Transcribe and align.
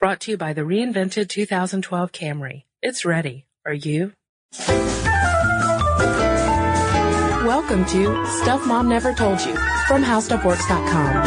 Brought 0.00 0.20
to 0.20 0.30
you 0.30 0.38
by 0.38 0.54
the 0.54 0.62
reinvented 0.62 1.28
2012 1.28 2.10
Camry. 2.10 2.62
It's 2.80 3.04
ready. 3.04 3.44
Are 3.66 3.74
you? 3.74 4.14
Welcome 7.46 7.84
to 7.84 8.26
Stuff 8.40 8.66
Mom 8.66 8.88
Never 8.88 9.12
Told 9.12 9.42
You 9.42 9.54
from 9.86 10.02
HowStuffWorks.com. 10.02 11.26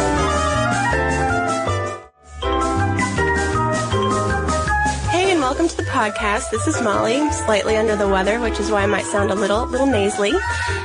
Hey, 5.10 5.30
and 5.30 5.38
welcome 5.38 5.68
to 5.68 5.76
the 5.76 5.84
podcast. 5.84 6.50
This 6.50 6.66
is 6.66 6.82
Molly, 6.82 7.30
slightly 7.30 7.76
under 7.76 7.94
the 7.94 8.08
weather, 8.08 8.40
which 8.40 8.58
is 8.58 8.72
why 8.72 8.82
I 8.82 8.86
might 8.86 9.04
sound 9.04 9.30
a 9.30 9.36
little, 9.36 9.66
little 9.66 9.86
nasally. 9.86 10.32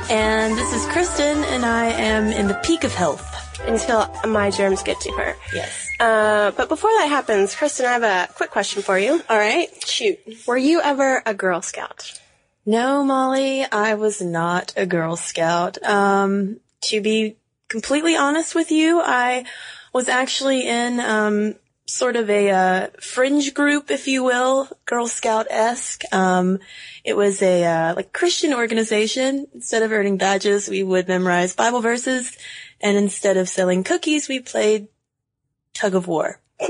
And 0.08 0.56
this 0.56 0.72
is 0.72 0.86
Kristen, 0.92 1.42
and 1.42 1.66
I 1.66 1.86
am 1.86 2.28
in 2.28 2.46
the 2.46 2.54
peak 2.62 2.84
of 2.84 2.94
health. 2.94 3.26
Until 3.66 4.08
my 4.28 4.50
germs 4.50 4.84
get 4.84 5.00
to 5.00 5.10
her. 5.14 5.34
Yes. 5.52 5.89
Uh, 6.00 6.50
but 6.52 6.70
before 6.70 6.90
that 6.90 7.08
happens, 7.10 7.54
Kristen, 7.54 7.84
I 7.84 7.92
have 7.92 8.02
a 8.02 8.32
quick 8.32 8.50
question 8.50 8.82
for 8.82 8.98
you. 8.98 9.20
All 9.28 9.38
right, 9.38 9.68
shoot. 9.86 10.18
Were 10.46 10.56
you 10.56 10.80
ever 10.80 11.22
a 11.26 11.34
Girl 11.34 11.60
Scout? 11.60 12.18
No, 12.64 13.04
Molly, 13.04 13.66
I 13.70 13.94
was 13.94 14.22
not 14.22 14.72
a 14.78 14.86
Girl 14.86 15.16
Scout. 15.16 15.82
Um, 15.84 16.60
to 16.84 17.02
be 17.02 17.36
completely 17.68 18.16
honest 18.16 18.54
with 18.54 18.70
you, 18.70 19.02
I 19.04 19.44
was 19.92 20.08
actually 20.08 20.66
in 20.66 21.00
um, 21.00 21.56
sort 21.84 22.16
of 22.16 22.30
a 22.30 22.50
uh, 22.50 22.86
fringe 22.98 23.52
group, 23.52 23.90
if 23.90 24.08
you 24.08 24.24
will, 24.24 24.68
Girl 24.86 25.06
Scout 25.06 25.48
esque. 25.50 26.04
Um, 26.14 26.60
it 27.04 27.14
was 27.14 27.42
a 27.42 27.64
uh, 27.64 27.94
like 27.94 28.14
Christian 28.14 28.54
organization. 28.54 29.48
Instead 29.52 29.82
of 29.82 29.92
earning 29.92 30.16
badges, 30.16 30.66
we 30.66 30.82
would 30.82 31.08
memorize 31.08 31.54
Bible 31.54 31.82
verses, 31.82 32.38
and 32.80 32.96
instead 32.96 33.36
of 33.36 33.50
selling 33.50 33.84
cookies, 33.84 34.28
we 34.28 34.40
played 34.40 34.88
tug 35.80 35.94
of 35.94 36.06
war. 36.06 36.38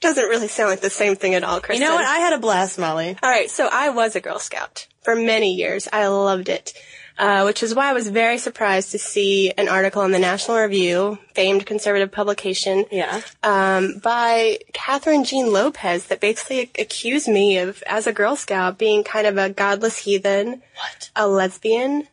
Doesn't 0.00 0.28
really 0.28 0.46
sound 0.48 0.70
like 0.70 0.80
the 0.80 0.90
same 0.90 1.16
thing 1.16 1.34
at 1.34 1.42
all, 1.42 1.60
Kristen. 1.60 1.82
You 1.82 1.88
know 1.88 1.96
what? 1.96 2.04
I 2.04 2.18
had 2.18 2.32
a 2.32 2.38
blast, 2.38 2.78
Molly. 2.78 3.16
All 3.20 3.30
right, 3.30 3.50
so 3.50 3.68
I 3.70 3.90
was 3.90 4.14
a 4.14 4.20
Girl 4.20 4.38
Scout 4.38 4.86
for 5.02 5.16
many 5.16 5.54
years. 5.54 5.88
I 5.92 6.06
loved 6.06 6.48
it, 6.48 6.72
uh, 7.18 7.42
which 7.42 7.64
is 7.64 7.74
why 7.74 7.90
I 7.90 7.94
was 7.94 8.06
very 8.08 8.38
surprised 8.38 8.92
to 8.92 8.98
see 9.00 9.50
an 9.58 9.68
article 9.68 10.02
in 10.02 10.12
the 10.12 10.20
National 10.20 10.56
Review, 10.58 11.18
famed 11.34 11.66
conservative 11.66 12.12
publication, 12.12 12.84
Yeah. 12.92 13.20
um, 13.42 13.98
by 14.00 14.60
Kathryn 14.72 15.26
Jean 15.26 15.52
Lopez 15.52 16.04
that 16.06 16.20
basically 16.20 16.70
accused 16.78 17.26
me 17.26 17.58
of, 17.58 17.82
as 17.84 18.06
a 18.06 18.12
Girl 18.12 18.36
Scout, 18.36 18.78
being 18.78 19.02
kind 19.02 19.26
of 19.26 19.36
a 19.36 19.50
godless 19.50 19.98
heathen, 19.98 20.62
What? 20.76 21.10
a 21.16 21.26
lesbian, 21.26 22.06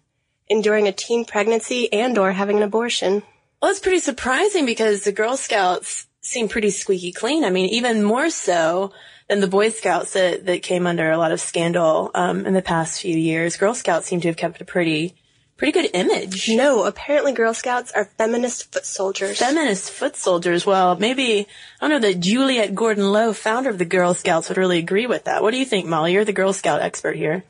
enduring 0.50 0.88
a 0.88 0.92
teen 0.92 1.24
pregnancy, 1.24 1.94
and 1.94 2.18
or 2.18 2.32
having 2.32 2.58
an 2.58 2.64
abortion. 2.64 3.22
Well, 3.62 3.72
it's 3.72 3.80
pretty 3.80 4.00
surprising 4.00 4.66
because 4.66 5.04
the 5.04 5.12
Girl 5.12 5.38
Scouts 5.38 6.08
seem 6.22 6.50
pretty 6.50 6.70
squeaky 6.70 7.12
clean. 7.12 7.44
I 7.44 7.50
mean, 7.50 7.70
even 7.70 8.04
more 8.04 8.30
so 8.30 8.92
than 9.28 9.40
the 9.40 9.48
Boy 9.48 9.70
Scouts 9.70 10.14
that, 10.14 10.46
that 10.46 10.64
came 10.64 10.86
under 10.86 11.10
a 11.12 11.18
lot 11.18 11.32
of 11.32 11.40
scandal 11.40 12.12
um, 12.14 12.46
in 12.46 12.54
the 12.54 12.62
past 12.62 13.02
few 13.02 13.18
years. 13.18 13.58
Girl 13.58 13.74
Scouts 13.74 14.08
seem 14.08 14.22
to 14.22 14.28
have 14.28 14.38
kept 14.38 14.62
a 14.62 14.66
pretty, 14.66 15.16
pretty 15.58 15.72
good 15.72 15.90
image. 15.94 16.50
No, 16.50 16.84
apparently 16.84 17.32
Girl 17.32 17.54
Scouts 17.54 17.92
are 17.92 18.06
feminist 18.18 18.72
foot 18.72 18.86
soldiers. 18.86 19.40
Feminist 19.40 19.92
foot 19.92 20.16
soldiers. 20.16 20.66
Well, 20.66 20.96
maybe 20.98 21.48
I 21.80 21.88
don't 21.88 22.02
know 22.02 22.08
that 22.08 22.20
Juliette 22.20 22.76
Gordon 22.76 23.12
Low, 23.12 23.34
founder 23.34 23.70
of 23.70 23.78
the 23.78 23.86
Girl 23.86 24.14
Scouts, 24.14 24.50
would 24.50 24.58
really 24.58 24.80
agree 24.80 25.08
with 25.08 25.26
that. 25.26 25.42
What 25.42 25.52
do 25.52 25.58
you 25.58 25.66
think, 25.66 25.86
Molly? 25.86 26.14
You're 26.14 26.26
the 26.26 26.34
Girl 26.34 26.54
Scout 26.54 26.82
expert 26.82 27.16
here. 27.16 27.44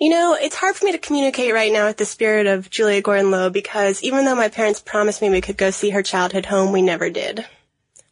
You 0.00 0.10
know, 0.10 0.36
it's 0.40 0.54
hard 0.54 0.76
for 0.76 0.84
me 0.84 0.92
to 0.92 0.98
communicate 0.98 1.52
right 1.52 1.72
now 1.72 1.86
with 1.86 1.96
the 1.96 2.04
spirit 2.04 2.46
of 2.46 2.70
Julia 2.70 3.02
Gordon 3.02 3.32
Low 3.32 3.50
because 3.50 4.02
even 4.02 4.24
though 4.24 4.36
my 4.36 4.48
parents 4.48 4.80
promised 4.80 5.20
me 5.20 5.28
we 5.28 5.40
could 5.40 5.56
go 5.56 5.70
see 5.70 5.90
her 5.90 6.04
childhood 6.04 6.46
home, 6.46 6.72
we 6.72 6.82
never 6.82 7.10
did. 7.10 7.44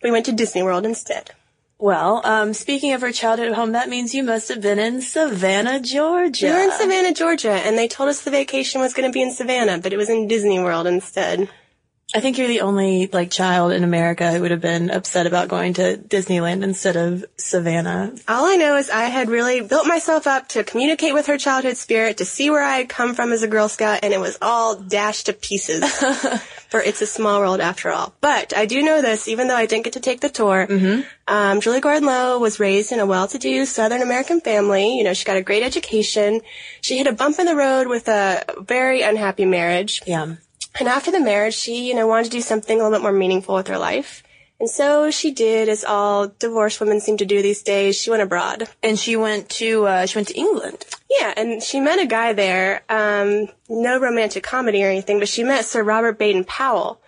We 0.02 0.10
went 0.10 0.26
to 0.26 0.32
Disney 0.32 0.64
World 0.64 0.84
instead. 0.84 1.30
Well, 1.78 2.22
um, 2.24 2.54
speaking 2.54 2.94
of 2.94 3.02
her 3.02 3.12
childhood 3.12 3.52
home, 3.52 3.72
that 3.72 3.90
means 3.90 4.14
you 4.14 4.22
must 4.22 4.48
have 4.48 4.62
been 4.62 4.78
in 4.78 5.02
Savannah, 5.02 5.78
Georgia. 5.78 6.46
We 6.46 6.52
were 6.52 6.58
in 6.60 6.72
Savannah, 6.72 7.12
Georgia, 7.12 7.52
and 7.52 7.76
they 7.76 7.86
told 7.86 8.08
us 8.08 8.22
the 8.22 8.30
vacation 8.30 8.80
was 8.80 8.94
going 8.94 9.06
to 9.06 9.12
be 9.12 9.20
in 9.20 9.30
Savannah, 9.30 9.78
but 9.78 9.92
it 9.92 9.98
was 9.98 10.08
in 10.08 10.26
Disney 10.26 10.58
World 10.58 10.86
instead. 10.86 11.50
I 12.16 12.20
think 12.20 12.38
you're 12.38 12.48
the 12.48 12.62
only 12.62 13.10
like 13.12 13.30
child 13.30 13.72
in 13.72 13.84
America 13.84 14.32
who 14.32 14.40
would 14.40 14.50
have 14.50 14.62
been 14.62 14.88
upset 14.88 15.26
about 15.26 15.48
going 15.48 15.74
to 15.74 15.98
Disneyland 15.98 16.62
instead 16.62 16.96
of 16.96 17.26
Savannah. 17.36 18.14
All 18.26 18.46
I 18.46 18.56
know 18.56 18.76
is 18.76 18.88
I 18.88 19.02
had 19.02 19.28
really 19.28 19.60
built 19.60 19.86
myself 19.86 20.26
up 20.26 20.48
to 20.48 20.64
communicate 20.64 21.12
with 21.12 21.26
her 21.26 21.36
childhood 21.36 21.76
spirit, 21.76 22.16
to 22.16 22.24
see 22.24 22.48
where 22.48 22.62
I 22.62 22.78
had 22.78 22.88
come 22.88 23.14
from 23.14 23.32
as 23.32 23.42
a 23.42 23.48
Girl 23.48 23.68
Scout, 23.68 24.00
and 24.02 24.14
it 24.14 24.18
was 24.18 24.38
all 24.40 24.76
dashed 24.76 25.26
to 25.26 25.34
pieces. 25.34 25.84
For 26.70 26.80
it's 26.80 27.02
a 27.02 27.06
small 27.06 27.38
world 27.40 27.60
after 27.60 27.92
all. 27.92 28.14
But 28.22 28.56
I 28.56 28.64
do 28.64 28.82
know 28.82 29.02
this, 29.02 29.28
even 29.28 29.46
though 29.46 29.54
I 29.54 29.66
didn't 29.66 29.84
get 29.84 29.92
to 29.92 30.00
take 30.00 30.20
the 30.20 30.30
tour. 30.30 30.66
Um, 31.28 31.60
Julie 31.60 31.80
Gordon 31.80 32.06
Low 32.06 32.38
was 32.38 32.58
raised 32.58 32.92
in 32.92 32.98
a 32.98 33.06
well-to-do 33.06 33.66
Southern 33.66 34.00
American 34.00 34.40
family. 34.40 34.96
You 34.96 35.04
know, 35.04 35.12
she 35.12 35.26
got 35.26 35.36
a 35.36 35.42
great 35.42 35.62
education. 35.62 36.40
She 36.80 36.96
hit 36.96 37.06
a 37.06 37.12
bump 37.12 37.38
in 37.38 37.46
the 37.46 37.54
road 37.54 37.88
with 37.88 38.08
a 38.08 38.42
very 38.58 39.02
unhappy 39.02 39.44
marriage. 39.44 40.02
Yeah. 40.06 40.36
And 40.78 40.88
after 40.88 41.10
the 41.10 41.20
marriage, 41.20 41.54
she, 41.54 41.88
you 41.88 41.94
know, 41.94 42.06
wanted 42.06 42.24
to 42.24 42.30
do 42.30 42.40
something 42.40 42.78
a 42.78 42.82
little 42.82 42.98
bit 42.98 43.02
more 43.02 43.12
meaningful 43.12 43.54
with 43.54 43.68
her 43.68 43.78
life. 43.78 44.22
And 44.58 44.70
so 44.70 45.10
she 45.10 45.32
did, 45.32 45.68
as 45.68 45.84
all 45.84 46.28
divorced 46.28 46.80
women 46.80 47.00
seem 47.00 47.18
to 47.18 47.26
do 47.26 47.42
these 47.42 47.62
days. 47.62 47.96
She 47.96 48.10
went 48.10 48.22
abroad. 48.22 48.68
And 48.82 48.98
she 48.98 49.16
went 49.16 49.50
to 49.50 49.86
uh, 49.86 50.06
she 50.06 50.16
went 50.16 50.28
to 50.28 50.38
England. 50.38 50.84
Yeah, 51.10 51.32
and 51.36 51.62
she 51.62 51.78
met 51.78 51.98
a 51.98 52.06
guy 52.06 52.32
there. 52.32 52.82
Um, 52.88 53.48
no 53.68 53.98
romantic 54.00 54.42
comedy 54.42 54.82
or 54.82 54.88
anything, 54.88 55.18
but 55.18 55.28
she 55.28 55.44
met 55.44 55.66
Sir 55.66 55.82
Robert 55.82 56.18
Baden 56.18 56.44
Powell. 56.44 57.00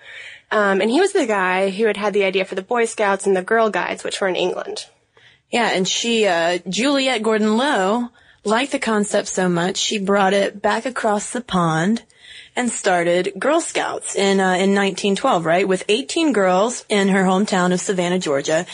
Um, 0.51 0.81
and 0.81 0.91
he 0.91 1.01
was 1.01 1.13
the 1.13 1.27
guy 1.27 1.71
who 1.71 1.87
had 1.87 1.97
had 1.97 2.13
the 2.13 2.25
idea 2.25 2.45
for 2.45 2.55
the 2.55 2.63
Boy 2.63 2.85
Scouts 2.85 3.27
and 3.27 3.37
the 3.37 3.43
Girl 3.43 3.71
Guides, 3.71 4.05
which 4.05 4.21
were 4.21 4.29
in 4.29 4.37
England. 4.37 4.87
Yeah, 5.51 5.71
and 5.73 5.89
she 5.89 6.27
uh, 6.27 6.59
Juliette 6.69 7.23
Gordon 7.23 7.57
Low 7.57 8.09
liked 8.45 8.73
the 8.73 8.79
concept 8.79 9.29
so 9.29 9.49
much 9.49 9.77
she 9.79 9.99
brought 9.99 10.35
it 10.35 10.61
back 10.61 10.87
across 10.87 11.33
the 11.33 11.41
pond 11.41 12.03
and 12.59 12.73
started 12.73 13.35
Girl 13.39 13.61
Scouts 13.61 14.17
in 14.17 14.41
uh, 14.41 14.59
in 14.59 14.75
1912, 14.75 15.47
right, 15.47 15.67
with 15.67 15.85
18 15.89 16.33
girls 16.33 16.85
in 16.89 17.07
her 17.09 17.23
hometown 17.23 17.73
of 17.73 17.81
Savannah, 17.81 18.19
Georgia, 18.19 18.67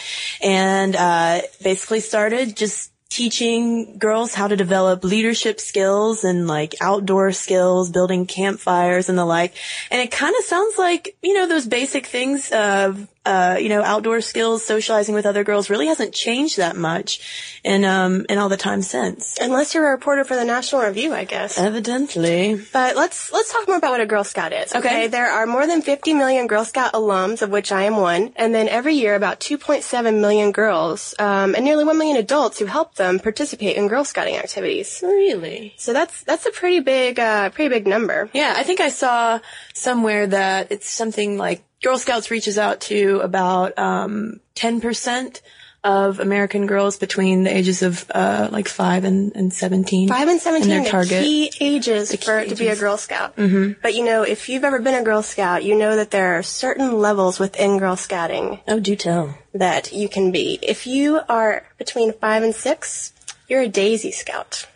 and 0.42 0.96
uh, 0.96 1.42
basically 1.62 2.00
started 2.00 2.56
just 2.56 2.90
teaching 3.10 3.98
girls 3.98 4.34
how 4.34 4.48
to 4.48 4.56
develop 4.56 5.04
leadership 5.04 5.60
skills 5.60 6.24
and 6.24 6.48
like 6.48 6.74
outdoor 6.80 7.30
skills, 7.32 7.90
building 7.90 8.24
campfires 8.24 9.10
and 9.10 9.18
the 9.18 9.24
like. 9.26 9.54
And 9.90 10.00
it 10.00 10.10
kind 10.10 10.34
of 10.36 10.44
sounds 10.44 10.78
like 10.78 11.16
you 11.22 11.34
know 11.34 11.46
those 11.46 11.66
basic 11.66 12.06
things 12.06 12.50
of 12.52 13.06
uh, 13.26 13.56
you 13.58 13.68
know 13.68 13.82
outdoor 13.82 14.20
skills, 14.20 14.64
socializing 14.64 15.14
with 15.14 15.26
other 15.26 15.44
girls, 15.44 15.70
really 15.70 15.86
hasn't 15.86 16.12
changed 16.14 16.58
that 16.58 16.76
much 16.76 17.20
in 17.64 17.84
um 17.84 18.26
in 18.28 18.38
all 18.38 18.48
the 18.48 18.56
time 18.56 18.82
since. 18.82 19.38
Unless 19.40 19.74
you're 19.74 19.86
a 19.86 19.90
reporter 19.90 20.24
for 20.24 20.34
the 20.36 20.44
National 20.44 20.82
Review, 20.82 21.14
I 21.14 21.24
guess. 21.24 21.58
Evidently. 21.58 22.60
But 22.72 22.96
let's 22.96 23.32
let's 23.32 23.52
talk 23.52 23.66
more 23.66 23.76
about 23.76 23.92
what 23.92 24.00
a 24.00 24.06
Girl 24.06 24.24
Scout 24.24 24.52
is. 24.52 24.74
Okay? 24.74 24.78
Okay. 24.78 25.06
there 25.08 25.30
are 25.30 25.46
more 25.46 25.66
than 25.66 25.82
50 25.82 26.14
million 26.14 26.46
Girl 26.46 26.64
Scout 26.64 26.92
alums, 26.92 27.42
of 27.42 27.50
which 27.50 27.72
I 27.72 27.82
am 27.82 27.96
one, 27.96 28.32
and 28.36 28.54
then 28.54 28.68
every 28.68 28.94
year 28.94 29.14
about 29.14 29.40
2.7 29.40 30.20
million 30.20 30.52
girls 30.52 31.14
um, 31.18 31.54
and 31.54 31.64
nearly 31.64 31.84
1 31.84 31.96
million 31.96 32.16
adults 32.16 32.58
who 32.58 32.66
help 32.66 32.94
them 32.96 33.18
participate 33.18 33.76
in 33.76 33.88
Girl 33.88 34.04
Scouting 34.04 34.36
activities. 34.36 35.00
Really? 35.02 35.74
So 35.76 35.92
that's 35.92 36.22
that's 36.24 36.46
a 36.46 36.50
pretty 36.50 36.80
big 36.80 37.18
uh, 37.18 37.50
pretty 37.50 37.68
big 37.68 37.86
number. 37.86 38.28
Yeah, 38.32 38.54
I 38.56 38.62
think 38.62 38.80
I 38.80 38.88
saw 38.90 39.40
somewhere 39.74 40.26
that 40.26 40.70
it's 40.70 40.88
something 40.88 41.38
like 41.38 41.64
Girl 41.84 41.98
Scouts 41.98 42.30
reaches 42.30 42.58
out 42.58 42.80
to 42.82 43.20
about 43.20 43.78
um, 43.78 44.40
10% 44.56 45.40
of 45.84 46.18
American 46.18 46.66
girls 46.66 46.96
between 46.96 47.44
the 47.44 47.54
ages 47.54 47.82
of 47.82 48.10
uh, 48.14 48.48
like 48.50 48.68
5 48.68 49.04
and, 49.04 49.36
and 49.36 49.52
17. 49.52 50.08
Five 50.08 50.28
and 50.28 50.40
seventeen 50.40 50.70
their 50.70 50.80
are 50.80 50.84
the 50.84 50.90
target. 50.90 51.22
key 51.22 51.52
ages 51.60 52.14
for 52.24 52.38
it 52.38 52.48
to 52.48 52.54
be 52.54 52.68
a 52.68 52.76
Girl 52.76 52.96
Scout. 52.96 53.36
Mm-hmm. 53.36 53.80
But 53.82 53.94
you 53.94 54.02
know, 54.02 54.22
if 54.22 54.48
you've 54.48 54.64
ever 54.64 54.78
been 54.80 54.94
a 54.94 55.04
Girl 55.04 55.22
Scout, 55.22 55.62
you 55.62 55.76
know 55.76 55.94
that 55.96 56.10
there 56.10 56.38
are 56.38 56.42
certain 56.42 57.00
levels 57.00 57.38
within 57.38 57.78
Girl 57.78 57.96
Scouting 57.96 58.60
Oh, 58.66 58.80
do 58.80 58.96
tell. 58.96 59.36
that 59.52 59.92
you 59.92 60.08
can 60.08 60.32
be. 60.32 60.58
If 60.62 60.86
you 60.86 61.20
are 61.28 61.64
between 61.76 62.14
five 62.14 62.42
and 62.42 62.54
six, 62.54 63.12
you're 63.46 63.60
a 63.62 63.68
Daisy 63.68 64.10
Scout. 64.10 64.66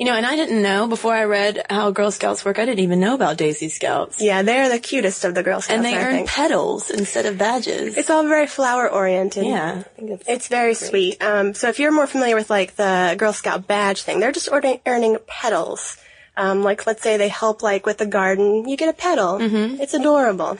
You 0.00 0.06
know, 0.06 0.14
and 0.14 0.24
I 0.24 0.34
didn't 0.34 0.62
know 0.62 0.86
before 0.88 1.12
I 1.14 1.24
read 1.24 1.62
how 1.68 1.90
Girl 1.90 2.10
Scouts 2.10 2.42
work, 2.42 2.58
I 2.58 2.64
didn't 2.64 2.80
even 2.80 3.00
know 3.00 3.14
about 3.14 3.36
Daisy 3.36 3.68
Scouts. 3.68 4.18
Yeah, 4.22 4.40
they're 4.40 4.70
the 4.70 4.78
cutest 4.78 5.26
of 5.26 5.34
the 5.34 5.42
Girl 5.42 5.60
Scouts. 5.60 5.76
and 5.76 5.84
they 5.84 5.94
I 5.94 6.02
earn 6.02 6.12
think. 6.14 6.28
petals 6.30 6.88
instead 6.88 7.26
of 7.26 7.36
badges. 7.36 7.98
It's 7.98 8.08
all 8.08 8.26
very 8.26 8.46
flower 8.46 8.88
oriented. 8.90 9.44
yeah. 9.44 9.80
I 9.80 9.82
think 9.98 10.10
it's, 10.12 10.24
It's 10.26 10.48
very 10.48 10.72
sweet. 10.72 11.22
Um, 11.22 11.52
so 11.52 11.68
if 11.68 11.78
you're 11.78 11.92
more 11.92 12.06
familiar 12.06 12.34
with 12.34 12.48
like 12.48 12.76
the 12.76 13.14
Girl 13.18 13.34
Scout 13.34 13.66
badge 13.66 14.02
thing, 14.02 14.20
they're 14.20 14.32
just 14.32 14.48
ordi- 14.50 14.80
earning 14.86 15.18
petals. 15.26 15.98
Um, 16.34 16.62
like 16.62 16.86
let's 16.86 17.02
say 17.02 17.18
they 17.18 17.28
help 17.28 17.62
like 17.62 17.84
with 17.84 17.98
the 17.98 18.06
garden, 18.06 18.66
you 18.66 18.78
get 18.78 18.88
a 18.88 18.94
petal. 18.94 19.38
Mm-hmm. 19.38 19.82
It's 19.82 19.92
adorable. 19.92 20.56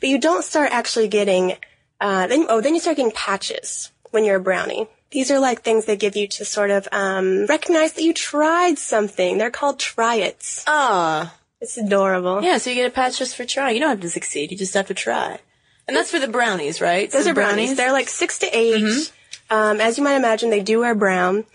But 0.00 0.08
you 0.08 0.18
don't 0.18 0.42
start 0.42 0.70
actually 0.72 1.08
getting, 1.08 1.56
uh, 2.00 2.26
then, 2.28 2.46
oh, 2.48 2.62
then 2.62 2.74
you 2.74 2.80
start 2.80 2.96
getting 2.96 3.12
patches 3.12 3.92
when 4.12 4.24
you're 4.24 4.36
a 4.36 4.40
brownie. 4.40 4.88
These 5.10 5.30
are 5.30 5.38
like 5.38 5.62
things 5.62 5.84
they 5.86 5.96
give 5.96 6.16
you 6.16 6.28
to 6.28 6.44
sort 6.44 6.70
of, 6.70 6.86
um, 6.92 7.46
recognize 7.46 7.94
that 7.94 8.02
you 8.02 8.12
tried 8.12 8.78
something. 8.78 9.38
They're 9.38 9.50
called 9.50 9.78
try-its. 9.78 10.64
ah. 10.66 11.34
It's 11.60 11.76
adorable. 11.76 12.40
Yeah, 12.42 12.58
so 12.58 12.70
you 12.70 12.76
get 12.76 12.86
a 12.86 12.90
patch 12.94 13.18
just 13.18 13.34
for 13.34 13.44
trying. 13.44 13.74
You 13.74 13.80
don't 13.80 13.90
have 13.90 14.00
to 14.02 14.08
succeed. 14.10 14.52
You 14.52 14.56
just 14.56 14.74
have 14.74 14.86
to 14.88 14.94
try. 14.94 15.40
And 15.88 15.96
that's 15.96 16.10
for 16.10 16.20
the 16.20 16.28
brownies, 16.28 16.80
right? 16.80 17.10
Those 17.10 17.26
are 17.26 17.30
the 17.30 17.34
brownies. 17.34 17.76
They're 17.76 17.90
like 17.90 18.08
six 18.08 18.38
to 18.40 18.46
8 18.56 19.12
Um, 19.50 19.80
as 19.80 19.98
you 19.98 20.04
might 20.04 20.14
imagine, 20.16 20.50
they 20.50 20.60
do 20.60 20.78
wear 20.80 20.94
brown. 20.94 21.46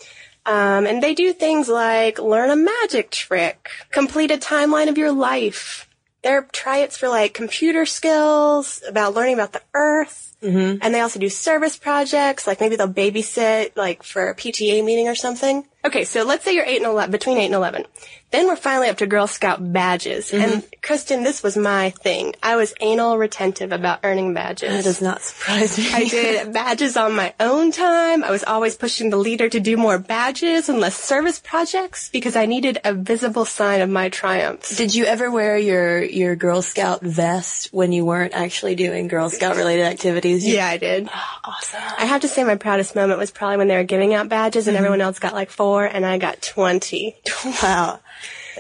Um, 0.45 0.85
and 0.87 1.01
they 1.01 1.13
do 1.13 1.31
things 1.31 1.69
like 1.69 2.19
learn 2.19 2.49
a 2.49 2.55
magic 2.57 3.11
trick, 3.11 3.69
complete 3.91 4.29
a 4.31 4.37
timeline 4.37 4.89
of 4.89 4.97
your 4.97 5.13
life. 5.13 5.87
There 6.21 6.39
are 6.39 6.47
try-its 6.51 6.97
for 6.97 7.07
like 7.07 7.33
computer 7.33 7.85
skills, 7.85 8.83
about 8.85 9.13
learning 9.13 9.35
about 9.35 9.53
the 9.53 9.61
earth. 9.73 10.32
Mm-hmm. 10.43 10.79
And 10.81 10.93
they 10.93 10.99
also 10.99 11.19
do 11.19 11.29
service 11.29 11.77
projects, 11.77 12.45
like 12.45 12.59
maybe 12.59 12.75
they'll 12.75 12.87
babysit, 12.87 13.77
like 13.77 14.03
for 14.03 14.29
a 14.29 14.35
PTA 14.35 14.83
meeting 14.83 15.07
or 15.07 15.15
something. 15.15 15.65
Okay, 15.85 16.03
so 16.03 16.23
let's 16.23 16.43
say 16.43 16.53
you're 16.53 16.65
8 16.65 16.77
and 16.77 16.85
11, 16.85 17.11
between 17.11 17.37
8 17.37 17.45
and 17.45 17.55
11. 17.55 17.85
Then 18.33 18.47
we're 18.47 18.55
finally 18.55 18.89
up 18.89 18.97
to 18.97 19.05
Girl 19.07 19.27
Scout 19.27 19.59
badges. 19.71 20.31
Mm-hmm. 20.31 20.43
And 20.53 20.63
Kristen, 20.81 21.23
this 21.23 21.43
was 21.43 21.55
my 21.55 21.91
thing. 21.91 22.33
I 22.43 22.55
was 22.55 22.73
anal 22.81 23.17
retentive 23.17 23.71
about 23.71 23.99
earning 24.03 24.33
badges. 24.33 24.69
That 24.71 24.83
does 24.83 25.01
not 25.03 25.21
surprise 25.21 25.77
me. 25.77 25.87
I 25.93 26.05
did 26.05 26.51
badges 26.59 26.97
on 26.97 27.13
my 27.13 27.35
own 27.39 27.71
time. 27.71 28.23
I 28.23 28.31
was 28.31 28.43
always 28.43 28.75
pushing 28.75 29.11
the 29.11 29.17
leader 29.17 29.47
to 29.49 29.59
do 29.59 29.77
more 29.77 29.99
badges 29.99 30.67
and 30.67 30.79
less 30.79 30.95
service 30.97 31.37
projects 31.39 32.09
because 32.09 32.35
I 32.35 32.47
needed 32.47 32.79
a 32.83 32.91
visible 32.93 33.45
sign 33.45 33.81
of 33.81 33.89
my 33.89 34.09
triumphs. 34.09 34.75
Did 34.75 34.95
you 34.95 35.05
ever 35.05 35.29
wear 35.29 35.55
your, 35.55 36.01
your 36.03 36.35
Girl 36.35 36.63
Scout 36.63 37.01
vest 37.01 37.69
when 37.71 37.91
you 37.91 38.03
weren't 38.03 38.33
actually 38.33 38.73
doing 38.73 39.07
Girl 39.09 39.29
Scout 39.29 39.55
related 39.57 39.85
activities? 39.85 40.43
You- 40.45 40.55
Yeah, 40.55 40.67
I 40.67 40.77
did. 40.77 41.07
Awesome. 41.45 41.81
I 41.99 42.05
have 42.05 42.21
to 42.21 42.27
say 42.29 42.43
my 42.45 42.55
proudest 42.55 42.95
moment 42.95 43.19
was 43.19 43.29
probably 43.29 43.57
when 43.57 43.67
they 43.67 43.75
were 43.75 43.83
giving 43.83 44.13
out 44.13 44.29
badges 44.29 44.67
and 44.69 44.75
everyone 44.77 45.01
else 45.01 45.19
got 45.19 45.33
like 45.33 45.49
four 45.51 45.83
and 45.85 46.05
I 46.05 46.17
got 46.17 46.41
20. 46.41 47.15
Wow. 47.61 47.99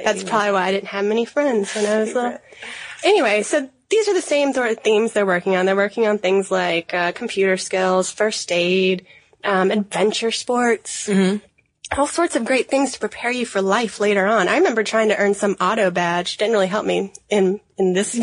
That's 0.01 0.23
probably 0.23 0.51
why 0.51 0.67
I 0.67 0.71
didn't 0.71 0.87
have 0.87 1.05
many 1.05 1.25
friends 1.25 1.73
when 1.75 1.85
I 1.85 1.99
was 1.99 2.13
little. 2.13 2.39
Anyway, 3.03 3.43
so 3.43 3.69
these 3.89 4.07
are 4.07 4.13
the 4.13 4.21
same 4.21 4.53
sort 4.53 4.71
of 4.71 4.79
themes 4.79 5.13
they're 5.13 5.25
working 5.25 5.55
on. 5.55 5.65
They're 5.65 5.75
working 5.75 6.07
on 6.07 6.17
things 6.17 6.49
like 6.49 6.93
uh, 6.93 7.11
computer 7.11 7.57
skills, 7.57 8.09
first 8.09 8.51
aid, 8.51 9.05
um, 9.43 9.71
adventure 9.71 10.31
sports. 10.31 11.07
All 11.95 12.07
sorts 12.07 12.35
of 12.35 12.43
great 12.43 12.69
things 12.69 12.93
to 12.93 12.99
prepare 12.99 13.29
you 13.29 13.45
for 13.45 13.61
life 13.61 13.99
later 13.99 14.25
on. 14.25 14.47
I 14.47 14.57
remember 14.57 14.83
trying 14.83 15.09
to 15.09 15.17
earn 15.17 15.35
some 15.35 15.57
auto 15.61 15.91
badge. 15.91 16.37
Didn't 16.37 16.53
really 16.53 16.67
help 16.67 16.85
me 16.87 17.13
in 17.29 17.59
in 17.77 17.93
this 17.93 18.15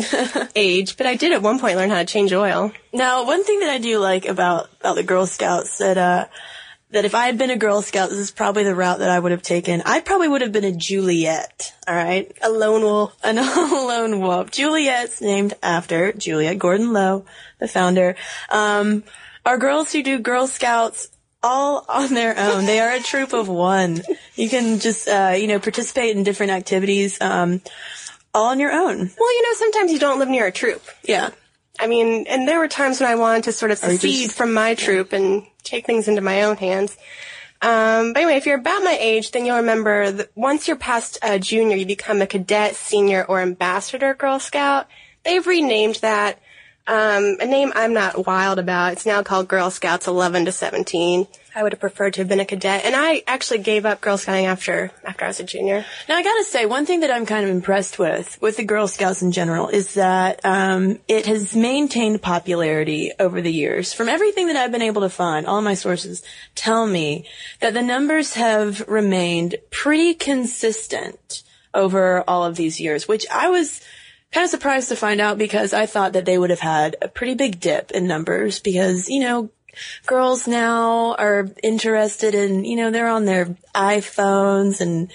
age, 0.55 0.97
but 0.97 1.05
I 1.05 1.15
did 1.15 1.31
at 1.31 1.41
one 1.41 1.59
point 1.59 1.77
learn 1.77 1.89
how 1.89 1.99
to 1.99 2.05
change 2.05 2.33
oil. 2.33 2.73
Now, 2.91 3.25
one 3.25 3.43
thing 3.45 3.61
that 3.61 3.69
I 3.69 3.77
do 3.77 3.99
like 3.99 4.25
about, 4.25 4.69
about 4.81 4.95
the 4.95 5.03
Girl 5.03 5.25
Scouts 5.25 5.77
that, 5.77 5.97
uh, 5.97 6.25
that 6.91 7.05
if 7.05 7.15
I 7.15 7.25
had 7.25 7.37
been 7.37 7.49
a 7.49 7.57
Girl 7.57 7.81
Scout, 7.81 8.09
this 8.09 8.19
is 8.19 8.31
probably 8.31 8.63
the 8.63 8.75
route 8.75 8.99
that 8.99 9.09
I 9.09 9.19
would 9.19 9.31
have 9.31 9.41
taken. 9.41 9.81
I 9.85 10.01
probably 10.01 10.27
would 10.27 10.41
have 10.41 10.51
been 10.51 10.65
a 10.65 10.71
Juliette. 10.71 11.73
All 11.87 11.95
right. 11.95 12.31
A 12.41 12.49
lone 12.49 12.81
wolf. 12.81 13.15
An 13.23 13.37
lone 13.37 14.19
wolf. 14.19 14.51
Juliette's 14.51 15.21
named 15.21 15.53
after 15.63 16.11
Juliette 16.13 16.59
Gordon 16.59 16.93
Low, 16.93 17.25
the 17.59 17.67
founder. 17.67 18.15
Um, 18.49 19.03
are 19.45 19.57
girls 19.57 19.91
who 19.91 20.03
do 20.03 20.19
Girl 20.19 20.47
Scouts 20.47 21.09
all 21.41 21.85
on 21.89 22.13
their 22.13 22.37
own. 22.37 22.65
They 22.65 22.79
are 22.79 22.91
a 22.91 22.99
troop 22.99 23.33
of 23.33 23.47
one. 23.47 24.01
You 24.35 24.49
can 24.49 24.79
just, 24.79 25.07
uh, 25.07 25.33
you 25.37 25.47
know, 25.47 25.59
participate 25.59 26.15
in 26.15 26.23
different 26.23 26.51
activities, 26.51 27.19
um, 27.21 27.61
all 28.33 28.49
on 28.49 28.59
your 28.59 28.71
own. 28.71 28.97
Well, 28.97 29.33
you 29.35 29.43
know, 29.43 29.53
sometimes 29.55 29.91
you 29.91 29.99
don't 29.99 30.19
live 30.19 30.29
near 30.29 30.45
a 30.45 30.51
troop. 30.51 30.83
Yeah. 31.03 31.31
I 31.81 31.87
mean, 31.87 32.25
and 32.27 32.47
there 32.47 32.59
were 32.59 32.67
times 32.67 33.01
when 33.01 33.09
I 33.09 33.15
wanted 33.15 33.45
to 33.45 33.51
sort 33.51 33.71
of 33.71 33.79
secede 33.79 34.25
just- 34.25 34.37
from 34.37 34.53
my 34.53 34.75
troop 34.75 35.11
and 35.13 35.45
take 35.63 35.85
things 35.85 36.07
into 36.07 36.21
my 36.21 36.43
own 36.43 36.57
hands. 36.57 36.95
Um, 37.63 38.13
but 38.13 38.21
anyway, 38.21 38.37
if 38.37 38.45
you're 38.45 38.57
about 38.57 38.83
my 38.83 38.97
age, 38.99 39.31
then 39.31 39.45
you'll 39.45 39.57
remember 39.57 40.09
that 40.11 40.31
once 40.35 40.67
you're 40.67 40.77
past 40.77 41.19
uh, 41.21 41.37
junior, 41.37 41.75
you 41.77 41.85
become 41.85 42.21
a 42.21 42.27
cadet, 42.27 42.75
senior, 42.75 43.23
or 43.23 43.39
ambassador 43.39 44.13
Girl 44.15 44.39
Scout. 44.39 44.87
They've 45.23 45.45
renamed 45.45 45.95
that. 45.95 46.39
Um, 46.87 47.37
a 47.39 47.45
name 47.45 47.71
I'm 47.75 47.93
not 47.93 48.25
wild 48.25 48.57
about. 48.57 48.93
It's 48.93 49.05
now 49.05 49.21
called 49.21 49.47
Girl 49.47 49.69
Scouts 49.69 50.07
11 50.07 50.45
to 50.45 50.51
17. 50.51 51.27
I 51.53 51.63
would 51.63 51.73
have 51.73 51.79
preferred 51.79 52.13
to 52.13 52.21
have 52.21 52.27
been 52.27 52.39
a 52.39 52.45
cadet, 52.45 52.85
and 52.85 52.95
I 52.95 53.23
actually 53.27 53.59
gave 53.59 53.85
up 53.85 53.99
Girl 54.01 54.17
Scouting 54.17 54.45
after 54.45 54.91
after 55.03 55.25
I 55.25 55.27
was 55.27 55.39
a 55.39 55.43
junior. 55.43 55.85
Now 56.07 56.15
I 56.15 56.23
gotta 56.23 56.45
say, 56.45 56.65
one 56.65 56.85
thing 56.85 57.01
that 57.01 57.11
I'm 57.11 57.25
kind 57.25 57.43
of 57.43 57.51
impressed 57.51 57.99
with, 57.99 58.41
with 58.41 58.57
the 58.57 58.63
Girl 58.63 58.87
Scouts 58.87 59.21
in 59.21 59.31
general, 59.31 59.67
is 59.67 59.95
that, 59.95 60.39
um, 60.43 60.99
it 61.07 61.25
has 61.25 61.55
maintained 61.55 62.21
popularity 62.21 63.11
over 63.19 63.41
the 63.41 63.51
years. 63.51 63.93
From 63.93 64.07
everything 64.07 64.47
that 64.47 64.55
I've 64.55 64.71
been 64.71 64.81
able 64.81 65.01
to 65.01 65.09
find, 65.09 65.45
all 65.45 65.61
my 65.61 65.73
sources 65.73 66.23
tell 66.55 66.87
me 66.87 67.27
that 67.59 67.73
the 67.73 67.81
numbers 67.81 68.35
have 68.35 68.87
remained 68.87 69.55
pretty 69.71 70.13
consistent 70.13 71.43
over 71.73 72.23
all 72.27 72.45
of 72.45 72.55
these 72.55 72.79
years, 72.79 73.07
which 73.07 73.25
I 73.29 73.49
was 73.49 73.81
kind 74.31 74.45
of 74.45 74.49
surprised 74.49 74.89
to 74.89 74.95
find 74.95 75.19
out 75.19 75.37
because 75.37 75.73
I 75.73 75.85
thought 75.85 76.13
that 76.13 76.25
they 76.25 76.37
would 76.37 76.49
have 76.49 76.59
had 76.59 76.95
a 77.01 77.07
pretty 77.07 77.35
big 77.35 77.59
dip 77.59 77.91
in 77.91 78.07
numbers 78.07 78.59
because, 78.59 79.09
you 79.09 79.21
know, 79.21 79.49
girls 80.05 80.47
now 80.47 81.15
are 81.15 81.49
interested 81.63 82.35
in, 82.35 82.65
you 82.65 82.77
know, 82.77 82.91
they're 82.91 83.09
on 83.09 83.25
their 83.25 83.55
iPhones 83.75 84.81
and 84.81 85.11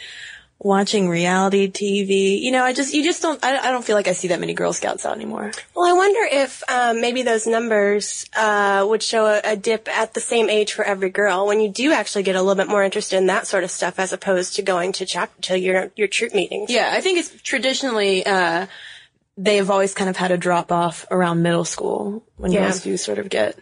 watching 0.58 1.08
reality 1.08 1.70
TV. 1.70 2.40
You 2.40 2.50
know, 2.50 2.64
I 2.64 2.72
just, 2.72 2.94
you 2.94 3.04
just 3.04 3.22
don't, 3.22 3.42
I, 3.44 3.58
I 3.58 3.70
don't 3.70 3.84
feel 3.84 3.96
like 3.96 4.08
I 4.08 4.12
see 4.12 4.28
that 4.28 4.40
many 4.40 4.54
Girl 4.54 4.72
Scouts 4.72 5.04
out 5.04 5.14
anymore. 5.14 5.52
Well, 5.74 5.86
I 5.86 5.92
wonder 5.92 6.20
if 6.30 6.62
um, 6.68 7.00
maybe 7.00 7.22
those 7.22 7.46
numbers 7.46 8.26
uh, 8.34 8.84
would 8.88 9.02
show 9.02 9.26
a, 9.26 9.40
a 9.44 9.56
dip 9.56 9.88
at 9.88 10.14
the 10.14 10.20
same 10.20 10.48
age 10.48 10.72
for 10.72 10.84
every 10.84 11.10
girl 11.10 11.46
when 11.46 11.60
you 11.60 11.68
do 11.68 11.92
actually 11.92 12.22
get 12.22 12.36
a 12.36 12.40
little 12.40 12.54
bit 12.54 12.68
more 12.68 12.82
interested 12.82 13.16
in 13.16 13.26
that 13.26 13.46
sort 13.46 13.64
of 13.64 13.70
stuff 13.70 13.98
as 13.98 14.12
opposed 14.12 14.56
to 14.56 14.62
going 14.62 14.92
to 14.92 15.06
chap- 15.06 15.40
to 15.42 15.58
your 15.58 15.90
your 15.94 16.08
troop 16.08 16.34
meetings. 16.34 16.70
Yeah, 16.70 16.90
I 16.92 17.00
think 17.00 17.18
it's 17.18 17.42
traditionally, 17.42 18.24
uh, 18.24 18.66
they've 19.36 19.68
always 19.70 19.94
kind 19.94 20.08
of 20.10 20.16
had 20.16 20.30
a 20.30 20.36
drop 20.38 20.72
off 20.72 21.06
around 21.10 21.42
middle 21.42 21.64
school 21.64 22.24
when 22.36 22.52
Yeah. 22.52 22.64
girls 22.64 22.80
do 22.82 22.96
sort 22.96 23.18
of 23.18 23.28
get 23.28 23.56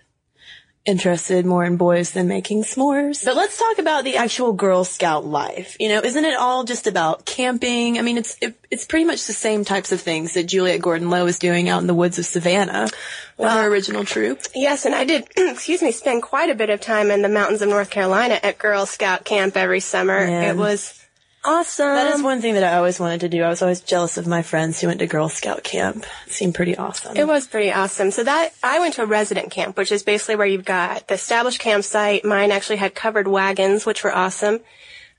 interested 0.86 1.46
more 1.46 1.64
in 1.64 1.78
boys 1.78 2.10
than 2.10 2.28
making 2.28 2.62
s'mores. 2.62 3.24
But 3.24 3.36
let's 3.36 3.58
talk 3.58 3.78
about 3.78 4.04
the 4.04 4.16
actual 4.18 4.52
Girl 4.52 4.84
Scout 4.84 5.24
life. 5.24 5.76
You 5.80 5.88
know, 5.88 6.00
isn't 6.00 6.24
it 6.24 6.36
all 6.38 6.64
just 6.64 6.86
about 6.86 7.24
camping? 7.24 7.98
I 7.98 8.02
mean, 8.02 8.18
it's 8.18 8.36
it, 8.42 8.54
it's 8.70 8.84
pretty 8.84 9.06
much 9.06 9.26
the 9.26 9.32
same 9.32 9.64
types 9.64 9.92
of 9.92 10.00
things 10.02 10.34
that 10.34 10.44
Juliette 10.44 10.82
Gordon 10.82 11.08
Low 11.08 11.26
is 11.26 11.38
doing 11.38 11.70
out 11.70 11.80
in 11.80 11.86
the 11.86 11.94
woods 11.94 12.18
of 12.18 12.26
Savannah 12.26 12.88
with 13.38 13.50
her 13.50 13.66
original 13.66 14.04
troop. 14.04 14.42
Yes, 14.54 14.84
and 14.84 14.94
I 14.94 15.04
did, 15.04 15.26
excuse 15.36 15.80
me, 15.80 15.90
spend 15.90 16.22
quite 16.22 16.50
a 16.50 16.54
bit 16.54 16.68
of 16.68 16.82
time 16.82 17.10
in 17.10 17.22
the 17.22 17.30
mountains 17.30 17.62
of 17.62 17.70
North 17.70 17.88
Carolina 17.88 18.38
at 18.42 18.58
Girl 18.58 18.84
Scout 18.84 19.24
camp 19.24 19.56
every 19.56 19.80
summer. 19.80 20.26
Man. 20.26 20.54
It 20.54 20.58
was 20.58 21.00
awesome. 21.44 21.94
That 21.94 22.14
is 22.14 22.22
one 22.22 22.40
thing 22.40 22.54
that 22.54 22.64
I 22.64 22.76
always 22.76 22.98
wanted 22.98 23.20
to 23.20 23.28
do. 23.28 23.42
I 23.42 23.48
was 23.48 23.62
always 23.62 23.80
jealous 23.80 24.16
of 24.16 24.26
my 24.26 24.42
friends 24.42 24.80
who 24.80 24.86
went 24.86 25.00
to 25.00 25.06
Girl 25.06 25.28
Scout 25.28 25.62
camp. 25.62 26.04
It 26.26 26.32
seemed 26.32 26.54
pretty 26.54 26.76
awesome. 26.76 27.16
It 27.16 27.26
was 27.26 27.46
pretty 27.46 27.72
awesome. 27.72 28.10
So 28.10 28.24
that 28.24 28.52
I 28.62 28.80
went 28.80 28.94
to 28.94 29.02
a 29.02 29.06
resident 29.06 29.50
camp, 29.50 29.76
which 29.76 29.92
is 29.92 30.02
basically 30.02 30.36
where 30.36 30.46
you've 30.46 30.64
got 30.64 31.08
the 31.08 31.14
established 31.14 31.60
campsite. 31.60 32.24
Mine 32.24 32.50
actually 32.50 32.76
had 32.76 32.94
covered 32.94 33.28
wagons, 33.28 33.86
which 33.86 34.04
were 34.04 34.14
awesome. 34.14 34.60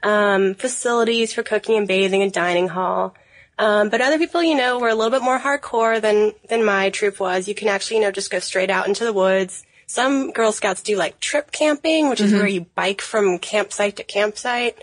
Um, 0.04 0.56
facilities 0.56 1.34
for 1.34 1.44
cooking 1.44 1.78
and 1.78 1.88
bathing, 1.88 2.22
and 2.22 2.32
dining 2.32 2.68
hall. 2.68 3.16
Um, 3.58 3.90
but 3.90 4.02
other 4.02 4.18
people, 4.18 4.44
you 4.44 4.56
know, 4.56 4.80
were 4.80 4.90
a 4.90 4.96
little 4.96 5.12
bit 5.12 5.24
more 5.24 5.40
hardcore 5.40 6.02
than 6.02 6.34
than 6.50 6.66
my 6.66 6.90
troop 6.90 7.20
was. 7.20 7.48
You 7.48 7.56
can 7.56 7.70
actually, 7.70 7.98
you 7.98 8.04
know, 8.04 8.12
just 8.12 8.30
go 8.30 8.40
straight 8.40 8.70
out 8.70 8.88
into 8.88 9.06
the 9.06 9.14
woods. 9.14 9.66
Some 9.88 10.32
Girl 10.32 10.52
Scouts 10.52 10.82
do 10.82 10.98
like 10.98 11.20
trip 11.20 11.52
camping, 11.52 12.10
which 12.10 12.20
is 12.20 12.34
where 12.34 12.48
you 12.48 12.62
bike 12.62 13.02
from 13.02 13.38
campsite 13.38 13.98
to 13.98 14.04
campsite 14.04 14.78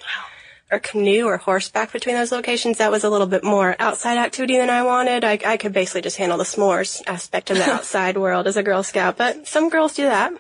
or 0.73 0.79
canoe 0.79 1.27
or 1.27 1.37
horseback 1.37 1.93
between 1.93 2.17
those 2.17 2.33
locations. 2.33 2.79
That 2.79 2.91
was 2.91 3.05
a 3.05 3.11
little 3.11 3.27
bit 3.27 3.45
more 3.45 3.77
outside 3.79 4.17
activity 4.17 4.57
than 4.57 4.71
I 4.71 4.83
wanted. 4.83 5.23
I, 5.23 5.39
I 5.45 5.57
could 5.59 5.75
basically 5.75 6.01
just 6.01 6.17
handle 6.17 6.39
the 6.39 6.45
s'mores 6.45 7.03
aspect 7.07 7.51
of 7.51 7.59
the 7.59 7.71
outside 7.73 8.17
world 8.17 8.47
as 8.47 8.57
a 8.57 8.63
Girl 8.63 8.83
Scout, 8.83 9.19
but 9.19 9.47
some 9.47 9.69
girls 9.69 9.95
do 9.95 10.05
that. 10.05 10.33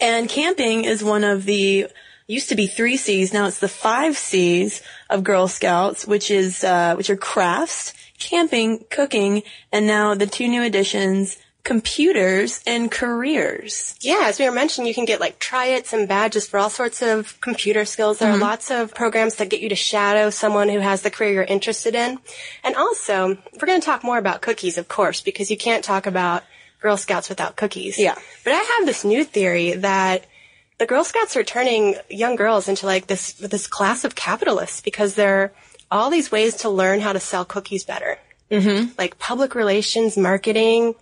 And 0.00 0.28
camping 0.28 0.84
is 0.84 1.02
one 1.02 1.24
of 1.24 1.44
the 1.44 1.86
used 2.26 2.48
to 2.48 2.56
be 2.56 2.66
three 2.66 2.96
C's. 2.96 3.32
Now 3.32 3.46
it's 3.46 3.60
the 3.60 3.68
five 3.68 4.16
C's 4.16 4.82
of 5.08 5.24
Girl 5.24 5.48
Scouts, 5.48 6.06
which 6.06 6.30
is 6.30 6.64
uh, 6.64 6.96
which 6.96 7.08
are 7.08 7.16
crafts, 7.16 7.94
camping, 8.18 8.84
cooking, 8.90 9.42
and 9.72 9.86
now 9.86 10.14
the 10.14 10.26
two 10.26 10.48
new 10.48 10.62
additions: 10.62 11.38
computers 11.66 12.60
and 12.64 12.92
careers. 12.92 13.96
Yeah, 14.00 14.22
as 14.26 14.38
we 14.38 14.44
were 14.44 14.54
mentioning, 14.54 14.86
you 14.86 14.94
can 14.94 15.04
get 15.04 15.18
like 15.18 15.40
try-its 15.40 15.92
and 15.92 16.06
badges 16.06 16.46
for 16.46 16.58
all 16.58 16.70
sorts 16.70 17.02
of 17.02 17.40
computer 17.40 17.84
skills. 17.84 18.20
There 18.20 18.30
are 18.30 18.38
lots 18.38 18.70
of 18.70 18.94
programs 18.94 19.34
that 19.36 19.50
get 19.50 19.60
you 19.60 19.68
to 19.70 19.74
shadow 19.74 20.30
someone 20.30 20.68
who 20.68 20.78
has 20.78 21.02
the 21.02 21.10
career 21.10 21.32
you're 21.32 21.42
interested 21.42 21.96
in. 21.96 22.20
And 22.62 22.76
also, 22.76 23.36
we're 23.60 23.66
going 23.66 23.80
to 23.80 23.84
talk 23.84 24.04
more 24.04 24.16
about 24.16 24.42
cookies, 24.42 24.78
of 24.78 24.86
course, 24.86 25.22
because 25.22 25.50
you 25.50 25.56
can't 25.56 25.84
talk 25.84 26.06
about 26.06 26.44
Girl 26.80 26.96
Scouts 26.96 27.28
without 27.28 27.56
cookies. 27.56 27.98
Yeah. 27.98 28.14
But 28.44 28.52
I 28.52 28.58
have 28.78 28.86
this 28.86 29.04
new 29.04 29.24
theory 29.24 29.72
that 29.72 30.24
the 30.78 30.86
Girl 30.86 31.02
Scouts 31.02 31.36
are 31.36 31.42
turning 31.42 31.96
young 32.08 32.36
girls 32.36 32.68
into 32.68 32.86
like 32.86 33.08
this 33.08 33.32
this 33.32 33.66
class 33.66 34.04
of 34.04 34.14
capitalists 34.14 34.82
because 34.82 35.16
there 35.16 35.42
are 35.42 35.52
all 35.90 36.10
these 36.10 36.30
ways 36.30 36.58
to 36.58 36.68
learn 36.68 37.00
how 37.00 37.12
to 37.12 37.18
sell 37.18 37.44
cookies 37.44 37.82
better. 37.82 38.20
Mm-hmm. 38.52 38.92
Like 38.96 39.18
public 39.18 39.56
relations, 39.56 40.16
marketing, 40.16 40.94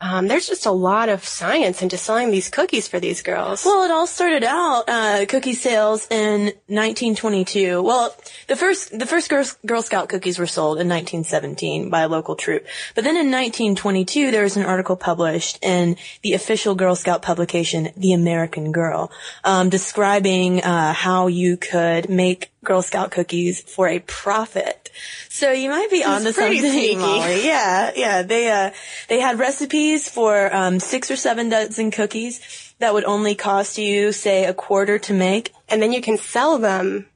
um, 0.00 0.28
there's 0.28 0.48
just 0.48 0.64
a 0.64 0.70
lot 0.70 1.08
of 1.10 1.24
science 1.24 1.82
into 1.82 1.98
selling 1.98 2.30
these 2.30 2.48
cookies 2.48 2.88
for 2.88 2.98
these 2.98 3.20
girls. 3.20 3.64
Well, 3.64 3.84
it 3.84 3.90
all 3.90 4.06
started 4.06 4.42
out 4.44 4.84
uh, 4.88 5.26
cookie 5.26 5.52
sales 5.52 6.06
in 6.10 6.44
1922. 6.68 7.82
Well, 7.82 8.14
the 8.46 8.56
first 8.56 8.98
the 8.98 9.06
first 9.06 9.28
Girl, 9.28 9.44
Girl 9.66 9.82
Scout 9.82 10.08
cookies 10.08 10.38
were 10.38 10.46
sold 10.46 10.80
in 10.80 10.88
1917 10.88 11.90
by 11.90 12.02
a 12.02 12.08
local 12.08 12.34
troop. 12.34 12.66
But 12.94 13.04
then 13.04 13.14
in 13.16 13.30
1922, 13.30 14.30
there 14.30 14.42
was 14.42 14.56
an 14.56 14.64
article 14.64 14.96
published 14.96 15.58
in 15.62 15.96
the 16.22 16.32
official 16.32 16.74
Girl 16.74 16.94
Scout 16.94 17.20
publication, 17.20 17.90
The 17.96 18.14
American 18.14 18.72
Girl, 18.72 19.12
um, 19.44 19.68
describing 19.68 20.62
uh, 20.62 20.94
how 20.94 21.26
you 21.26 21.58
could 21.58 22.08
make 22.08 22.49
Girl 22.62 22.82
Scout 22.82 23.10
cookies 23.10 23.62
for 23.62 23.88
a 23.88 24.00
profit. 24.00 24.90
So 25.28 25.50
you 25.52 25.70
might 25.70 25.90
be 25.90 26.04
onto 26.04 26.32
something, 26.32 26.58
sneaky. 26.60 26.96
Molly. 26.96 27.46
Yeah, 27.46 27.92
yeah. 27.96 28.22
They 28.22 28.50
uh, 28.50 28.70
they 29.08 29.20
had 29.20 29.38
recipes 29.38 30.08
for 30.08 30.54
um, 30.54 30.78
six 30.80 31.10
or 31.10 31.16
seven 31.16 31.48
dozen 31.48 31.90
cookies 31.90 32.74
that 32.78 32.92
would 32.92 33.04
only 33.04 33.34
cost 33.34 33.78
you, 33.78 34.12
say, 34.12 34.44
a 34.44 34.54
quarter 34.54 34.98
to 34.98 35.14
make. 35.14 35.52
and 35.68 35.80
then 35.80 35.92
you 35.92 36.00
can 36.00 36.18
sell 36.18 36.58
them 36.58 37.06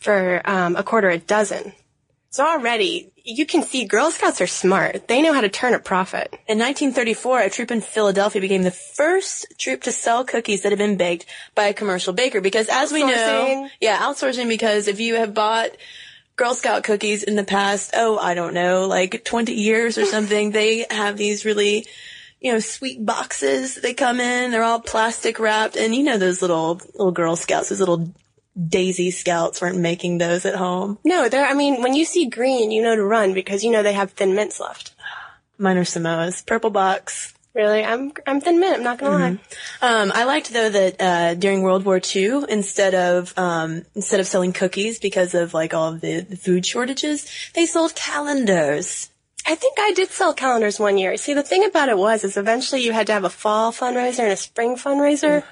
for 0.00 0.42
um, 0.44 0.76
a 0.76 0.82
quarter 0.82 1.08
a 1.08 1.18
dozen. 1.18 1.72
So 2.36 2.46
already, 2.46 3.10
you 3.24 3.46
can 3.46 3.62
see 3.62 3.86
Girl 3.86 4.10
Scouts 4.10 4.42
are 4.42 4.46
smart. 4.46 5.08
They 5.08 5.22
know 5.22 5.32
how 5.32 5.40
to 5.40 5.48
turn 5.48 5.72
a 5.72 5.78
profit. 5.78 6.28
In 6.46 6.58
1934, 6.58 7.40
a 7.40 7.48
troop 7.48 7.70
in 7.70 7.80
Philadelphia 7.80 8.42
became 8.42 8.62
the 8.62 8.70
first 8.70 9.46
troop 9.56 9.84
to 9.84 9.90
sell 9.90 10.22
cookies 10.22 10.60
that 10.60 10.70
had 10.70 10.78
been 10.78 10.98
baked 10.98 11.24
by 11.54 11.68
a 11.68 11.72
commercial 11.72 12.12
baker. 12.12 12.42
Because 12.42 12.68
as 12.68 12.92
we 12.92 13.04
know, 13.04 13.70
yeah, 13.80 13.96
outsourcing. 14.00 14.48
Because 14.48 14.86
if 14.86 15.00
you 15.00 15.14
have 15.14 15.32
bought 15.32 15.70
Girl 16.36 16.52
Scout 16.52 16.84
cookies 16.84 17.22
in 17.22 17.36
the 17.36 17.42
past, 17.42 17.92
oh, 17.94 18.18
I 18.18 18.34
don't 18.34 18.52
know, 18.52 18.86
like 18.86 19.24
20 19.24 19.54
years 19.54 19.96
or 19.96 20.04
something, 20.04 20.50
they 20.50 20.84
have 20.90 21.16
these 21.16 21.46
really, 21.46 21.86
you 22.38 22.52
know, 22.52 22.60
sweet 22.60 23.02
boxes. 23.02 23.76
They 23.76 23.94
come 23.94 24.20
in, 24.20 24.50
they're 24.50 24.62
all 24.62 24.80
plastic 24.80 25.38
wrapped, 25.38 25.76
and 25.76 25.94
you 25.94 26.02
know 26.02 26.18
those 26.18 26.42
little 26.42 26.82
little 26.96 27.12
Girl 27.12 27.34
Scouts, 27.34 27.70
those 27.70 27.80
little 27.80 28.12
Daisy 28.56 29.10
Scouts 29.10 29.60
weren't 29.60 29.78
making 29.78 30.18
those 30.18 30.46
at 30.46 30.54
home. 30.54 30.98
No, 31.04 31.28
they're, 31.28 31.46
I 31.46 31.54
mean, 31.54 31.82
when 31.82 31.94
you 31.94 32.04
see 32.04 32.26
green, 32.26 32.70
you 32.70 32.82
know 32.82 32.96
to 32.96 33.04
run 33.04 33.34
because 33.34 33.62
you 33.62 33.70
know 33.70 33.82
they 33.82 33.92
have 33.92 34.12
thin 34.12 34.34
mints 34.34 34.60
left. 34.60 34.94
Mine 35.58 35.76
are 35.76 35.84
Samoa's. 35.84 36.42
Purple 36.42 36.70
box. 36.70 37.34
Really, 37.54 37.82
I'm, 37.82 38.12
I'm 38.26 38.42
thin 38.42 38.60
mint, 38.60 38.76
I'm 38.76 38.82
not 38.82 38.98
gonna 38.98 39.16
lie. 39.16 39.38
Um, 39.80 40.12
I 40.14 40.24
liked 40.24 40.52
though 40.52 40.68
that 40.68 41.00
uh, 41.00 41.34
during 41.34 41.62
World 41.62 41.86
War 41.86 41.98
II, 41.98 42.44
instead 42.50 42.94
of 42.94 43.32
um, 43.38 43.86
instead 43.94 44.20
of 44.20 44.26
selling 44.26 44.52
cookies 44.52 44.98
because 44.98 45.34
of 45.34 45.54
like 45.54 45.72
all 45.72 45.94
of 45.94 46.02
the, 46.02 46.20
the 46.20 46.36
food 46.36 46.66
shortages, 46.66 47.26
they 47.54 47.64
sold 47.64 47.94
calendars. 47.94 49.08
I 49.46 49.54
think 49.54 49.78
I 49.78 49.92
did 49.94 50.10
sell 50.10 50.34
calendars 50.34 50.78
one 50.78 50.98
year. 50.98 51.16
See, 51.16 51.32
the 51.32 51.42
thing 51.42 51.64
about 51.64 51.88
it 51.88 51.96
was, 51.96 52.24
is 52.24 52.36
eventually 52.36 52.82
you 52.82 52.92
had 52.92 53.06
to 53.06 53.14
have 53.14 53.24
a 53.24 53.30
fall 53.30 53.72
fundraiser 53.72 54.24
and 54.24 54.32
a 54.32 54.36
spring 54.36 54.76
fundraiser. 54.76 55.42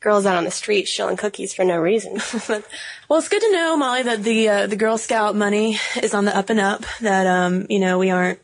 girls 0.00 0.26
out 0.26 0.36
on 0.36 0.44
the 0.44 0.50
street 0.50 0.88
shilling 0.88 1.16
cookies 1.16 1.52
for 1.52 1.64
no 1.64 1.78
reason. 1.78 2.20
Well, 3.08 3.20
it's 3.20 3.30
good 3.30 3.40
to 3.40 3.52
know, 3.52 3.74
Molly, 3.74 4.02
that 4.02 4.22
the 4.22 4.48
uh, 4.50 4.66
the 4.66 4.76
Girl 4.76 4.98
Scout 4.98 5.34
money 5.34 5.78
is 6.02 6.12
on 6.12 6.26
the 6.26 6.36
up 6.36 6.50
and 6.50 6.60
up. 6.60 6.84
That 7.00 7.26
um, 7.26 7.64
you 7.70 7.78
know, 7.78 7.98
we 7.98 8.10
aren't 8.10 8.38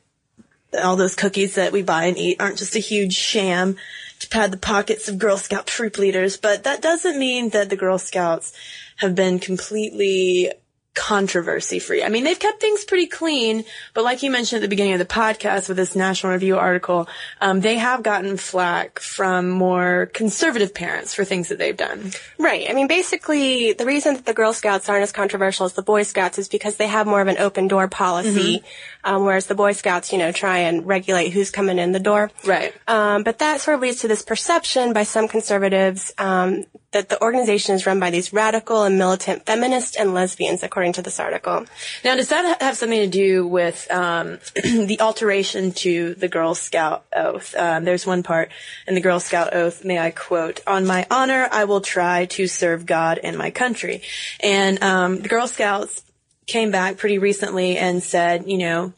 all 0.83 0.97
those 0.97 1.15
cookies 1.15 1.57
that 1.57 1.71
we 1.71 1.83
buy 1.83 2.07
and 2.07 2.17
eat 2.17 2.41
aren't 2.41 2.57
just 2.57 2.75
a 2.75 2.79
huge 2.79 3.13
sham 3.13 3.77
to 4.21 4.29
pad 4.31 4.51
the 4.51 4.57
pockets 4.57 5.07
of 5.07 5.19
Girl 5.19 5.37
Scout 5.37 5.67
troop 5.67 5.99
leaders. 5.99 6.39
But 6.39 6.65
that 6.65 6.81
doesn't 6.81 7.19
mean 7.19 7.51
that 7.51 7.69
the 7.69 7.77
Girl 7.77 7.99
Scouts 7.99 8.55
have 8.97 9.15
been 9.15 9.39
completely 9.39 10.51
controversy 10.95 11.79
free. 11.79 12.03
I 12.03 12.09
mean, 12.09 12.25
they've 12.25 12.39
kept 12.39 12.61
things 12.61 12.85
pretty 12.85 13.07
clean, 13.07 13.65
but 13.93 14.05
like 14.05 14.23
you 14.23 14.31
mentioned 14.31 14.59
at 14.59 14.63
the 14.63 14.69
beginning 14.69 14.93
of 14.93 15.01
the 15.01 15.05
podcast 15.05 15.69
with 15.69 15.77
this 15.77 15.97
National 15.97 16.33
Review 16.33 16.57
article, 16.57 17.09
um, 17.41 17.61
they 17.61 17.77
have 17.79 18.03
gotten 18.03 18.37
flack 18.37 19.01
from 19.01 19.51
more 19.51 20.11
conservative 20.15 20.73
parents 20.73 21.13
for 21.13 21.25
things 21.25 21.49
that 21.49 21.59
they've 21.59 21.77
done. 21.77 22.13
right. 22.39 22.67
I 22.69 22.73
mean, 22.75 22.87
basically, 22.87 23.73
the 23.73 23.85
reason 23.85 24.15
that 24.15 24.25
the 24.25 24.35
Girl 24.35 24.53
Scouts 24.53 24.89
aren't 24.89 25.03
as 25.03 25.13
controversial 25.13 25.67
as 25.67 25.73
the 25.73 25.83
Boy 25.83 26.05
Scouts 26.05 26.39
is 26.39 26.49
because 26.49 26.77
they 26.77 26.87
have 26.87 27.07
more 27.07 27.21
of 27.21 27.29
an 27.29 27.39
open 27.39 27.69
door 27.69 27.89
policy, 27.89 28.63
um, 29.03 29.25
whereas 29.25 29.47
the 29.47 29.55
Boy 29.55 29.73
Scouts, 29.73 30.13
you 30.13 30.19
know, 30.19 30.31
try 30.31 30.59
and 30.59 30.87
regulate 30.87 31.31
who's 31.31 31.51
coming 31.51 31.79
in 31.79 31.93
the 31.93 32.01
door. 32.01 32.31
Right. 32.45 32.73
Um, 32.87 33.25
but 33.25 33.41
that 33.41 33.61
sort 33.61 33.75
of 33.77 33.81
leads 33.81 34.01
to 34.03 34.09
this 34.09 34.23
perception 34.23 34.93
by 34.93 35.03
some 35.03 35.27
conservatives 35.27 36.13
um, 36.19 36.65
that 36.95 37.09
the 37.09 37.21
organization 37.21 37.75
is 37.75 37.87
run 37.87 38.01
by 38.01 38.11
these 38.11 38.33
radical 38.33 38.85
and 38.85 38.97
militant 38.97 39.45
feminists 39.45 39.97
and 39.97 40.15
lesbians, 40.15 40.63
according 40.63 40.84
to 40.93 41.03
this 41.03 41.19
article. 41.19 41.67
Now, 42.05 42.15
does 42.17 42.29
that 42.29 42.61
have 42.61 42.77
something 42.77 43.01
to 43.01 43.07
do 43.07 43.47
with 43.47 43.91
um, 43.91 44.39
the 44.55 44.99
alteration 45.01 45.73
to 45.73 46.15
the 46.15 46.29
Girl 46.29 46.55
Scout 46.55 47.05
oath? 47.15 47.55
Um, 47.57 47.85
there's 47.85 48.07
one 48.07 48.23
part 48.23 48.51
in 48.87 48.95
the 48.95 49.01
Girl 49.01 49.21
Scout 49.21 49.55
oath, 49.55 49.85
may 49.85 49.99
I 49.99 50.11
quote, 50.11 50.61
"On 50.67 50.87
my 50.87 51.07
honor, 51.11 51.49
I 51.51 51.65
will 51.65 51.81
try 51.81 52.27
to 52.27 52.47
serve 52.47 52.87
God 52.87 53.19
and 53.23 53.37
my 53.37 53.51
country." 53.51 54.03
And 54.41 54.83
um, 54.83 55.21
the 55.21 55.29
Girl 55.29 55.49
Scouts 55.49 56.03
came 56.47 56.71
back 56.71 56.99
pretty 56.99 57.19
recently 57.19 57.79
and 57.79 58.03
said, 58.03 58.45
you 58.47 58.59
know, 58.59 58.93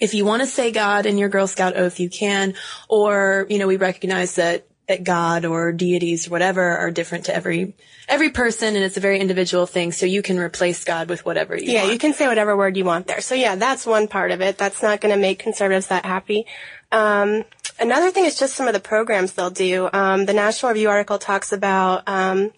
if 0.00 0.14
you 0.14 0.24
want 0.24 0.42
to 0.42 0.46
say 0.46 0.72
God 0.72 1.06
in 1.06 1.18
your 1.18 1.28
Girl 1.28 1.46
Scout 1.46 1.76
oath, 1.76 2.00
you 2.00 2.10
can, 2.10 2.54
or 2.88 3.46
you 3.48 3.58
know, 3.58 3.66
we 3.66 3.76
recognize 3.76 4.36
that 4.36 4.66
that 4.88 5.02
God 5.04 5.44
or 5.44 5.72
deities 5.72 6.26
or 6.28 6.30
whatever 6.30 6.62
are 6.76 6.90
different 6.90 7.24
to 7.26 7.34
every 7.34 7.74
every 8.08 8.30
person, 8.30 8.76
and 8.76 8.84
it's 8.84 8.96
a 8.98 9.00
very 9.00 9.18
individual 9.18 9.66
thing. 9.66 9.92
So 9.92 10.04
you 10.06 10.20
can 10.20 10.38
replace 10.38 10.84
God 10.84 11.08
with 11.08 11.24
whatever 11.24 11.56
you 11.56 11.72
Yeah, 11.72 11.82
want. 11.82 11.92
you 11.94 11.98
can 11.98 12.12
say 12.12 12.26
whatever 12.28 12.56
word 12.56 12.76
you 12.76 12.84
want 12.84 13.06
there. 13.06 13.20
So 13.22 13.34
yeah, 13.34 13.54
that's 13.56 13.86
one 13.86 14.08
part 14.08 14.30
of 14.30 14.40
it. 14.42 14.58
That's 14.58 14.82
not 14.82 15.00
going 15.00 15.14
to 15.14 15.20
make 15.20 15.38
conservatives 15.38 15.86
that 15.86 16.04
happy. 16.04 16.44
Um, 16.92 17.44
another 17.80 18.10
thing 18.10 18.26
is 18.26 18.38
just 18.38 18.54
some 18.54 18.66
of 18.68 18.74
the 18.74 18.80
programs 18.80 19.32
they'll 19.32 19.50
do. 19.50 19.88
Um, 19.92 20.26
the 20.26 20.34
National 20.34 20.72
Review 20.72 20.90
article 20.90 21.18
talks 21.18 21.50
about 21.52 22.02
um, 22.06 22.52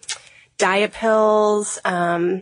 diet 0.57 0.91
pills, 0.91 1.79
um, 1.85 2.41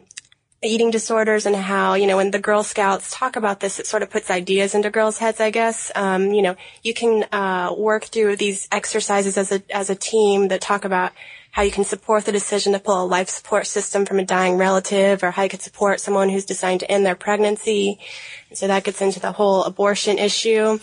eating 0.66 0.92
disorders, 0.92 1.46
and 1.46 1.56
how 1.56 1.94
you 1.94 2.08
know 2.08 2.18
when 2.18 2.32
the 2.32 2.40
Girl 2.40 2.64
Scouts 2.64 3.12
talk 3.12 3.36
about 3.36 3.60
this, 3.60 3.80
it 3.80 3.88
sort 3.88 4.04
of 4.04 4.10
puts 4.10 4.30
ideas 4.30 4.76
into 4.76 4.90
girls' 4.90 5.18
heads. 5.18 5.40
I 5.40 5.50
guess 5.52 5.92
um, 5.96 6.32
you 6.32 6.42
know 6.42 6.56
you 6.84 6.94
can 6.94 7.26
uh, 7.32 7.74
work 7.78 8.06
through 8.06 8.36
these 8.38 8.68
exercises 8.72 9.38
as 9.38 9.52
a 9.52 9.62
as 9.70 9.90
a 9.90 9.96
team 9.96 10.50
that 10.50 10.62
talk 10.62 10.86
about 10.86 11.12
how 11.52 11.62
you 11.62 11.72
can 11.72 11.86
support 11.86 12.26
the 12.26 12.34
decision 12.34 12.74
to 12.74 12.80
pull 12.80 13.02
a 13.02 13.06
life 13.06 13.30
support 13.30 13.66
system 13.66 14.06
from 14.06 14.20
a 14.20 14.26
dying 14.26 14.58
relative, 14.58 15.24
or 15.24 15.32
how 15.32 15.44
you 15.44 15.50
could 15.50 15.62
support 15.62 16.02
someone 16.02 16.30
who's 16.30 16.46
deciding 16.46 16.80
to 16.80 16.92
end 16.92 17.06
their 17.06 17.16
pregnancy. 17.16 18.00
So 18.54 18.68
that 18.68 18.84
gets 18.84 19.02
into 19.02 19.20
the 19.20 19.32
whole 19.32 19.64
abortion 19.64 20.18
issue. 20.18 20.80